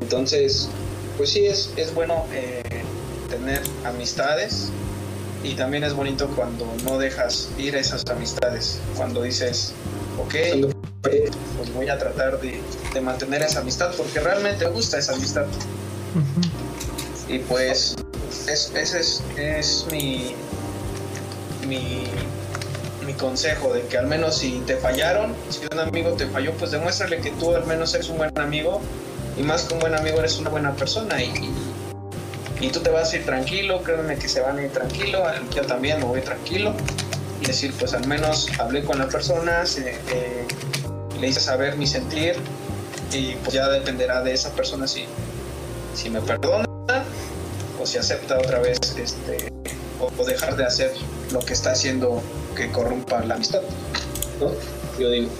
[0.00, 0.68] Entonces,
[1.16, 2.62] pues sí, es, es bueno eh,
[3.28, 4.70] tener amistades
[5.42, 9.72] y también es bonito cuando no dejas ir esas amistades, cuando dices,
[10.18, 10.34] ok,
[11.02, 12.60] pues voy a tratar de,
[12.92, 15.46] de, mantener esa amistad porque realmente me gusta esa amistad.
[16.14, 17.34] Uh -huh.
[17.34, 17.94] Y pues
[18.48, 20.34] es, ese es, es mi,
[21.66, 22.04] mi, mi,
[23.18, 27.18] consejo, de que al menos si te fallaron, si un amigo te falló, pues demuéstrale
[27.18, 28.80] que tú al menos eres un buen amigo
[29.36, 31.32] y más que un buen amigo eres una buena persona y,
[32.60, 35.22] y tú te vas a ir tranquilo, créanme que se van a ir tranquilo,
[35.54, 36.74] yo también me voy tranquilo
[37.40, 40.46] y decir, pues al menos hablé con la persona, eh,
[41.20, 42.36] le hice saber mi sentir
[43.12, 45.04] y pues ya dependerá de esa persona si,
[45.94, 46.66] si me perdona
[47.80, 49.52] o si acepta otra vez este,
[50.00, 50.92] o, dejar de hacer
[51.32, 52.22] lo que está haciendo
[52.58, 53.60] que corrompa la amistad,
[54.40, 54.50] ¿no?
[54.98, 55.30] Yo digo.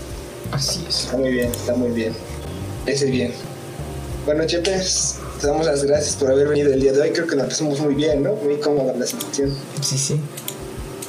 [0.53, 1.05] Así es.
[1.05, 2.15] Está muy bien, está muy bien.
[2.87, 3.33] Ese bien.
[4.25, 7.11] Bueno, Chepes, te damos las gracias por haber venido el día de hoy.
[7.11, 8.35] Creo que nos pasamos muy bien, ¿no?
[8.35, 9.53] Muy cómoda la situación.
[9.81, 10.21] Sí, sí.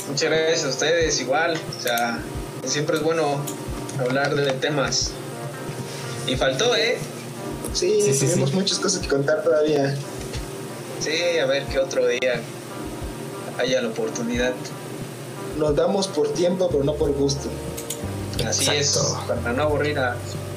[0.10, 1.60] Muchas gracias a ustedes, igual.
[1.78, 2.20] O sea,
[2.66, 3.40] siempre es bueno
[4.00, 5.12] hablar de temas.
[6.26, 6.98] Y faltó, ¿eh?
[7.74, 8.56] Sí, sí, sí tenemos sí.
[8.56, 9.96] muchas cosas que contar todavía.
[11.00, 12.42] Sí, a ver qué otro día
[13.60, 14.54] haya la oportunidad.
[15.60, 17.50] Nos damos por tiempo, pero no por gusto.
[18.48, 19.18] Así Exacto.
[19.34, 20.16] es, para no aburrir a,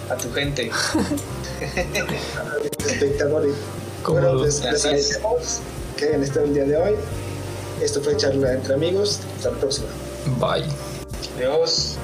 [0.08, 0.70] a tu gente.
[2.86, 3.54] Espectadores.
[4.06, 5.58] Bueno, les, les agradecemos
[5.96, 6.94] que hayan estado el día de hoy.
[7.80, 9.18] Esto fue charla entre amigos.
[9.36, 9.88] Hasta la próxima.
[10.38, 10.64] Bye.
[11.36, 11.96] Adiós.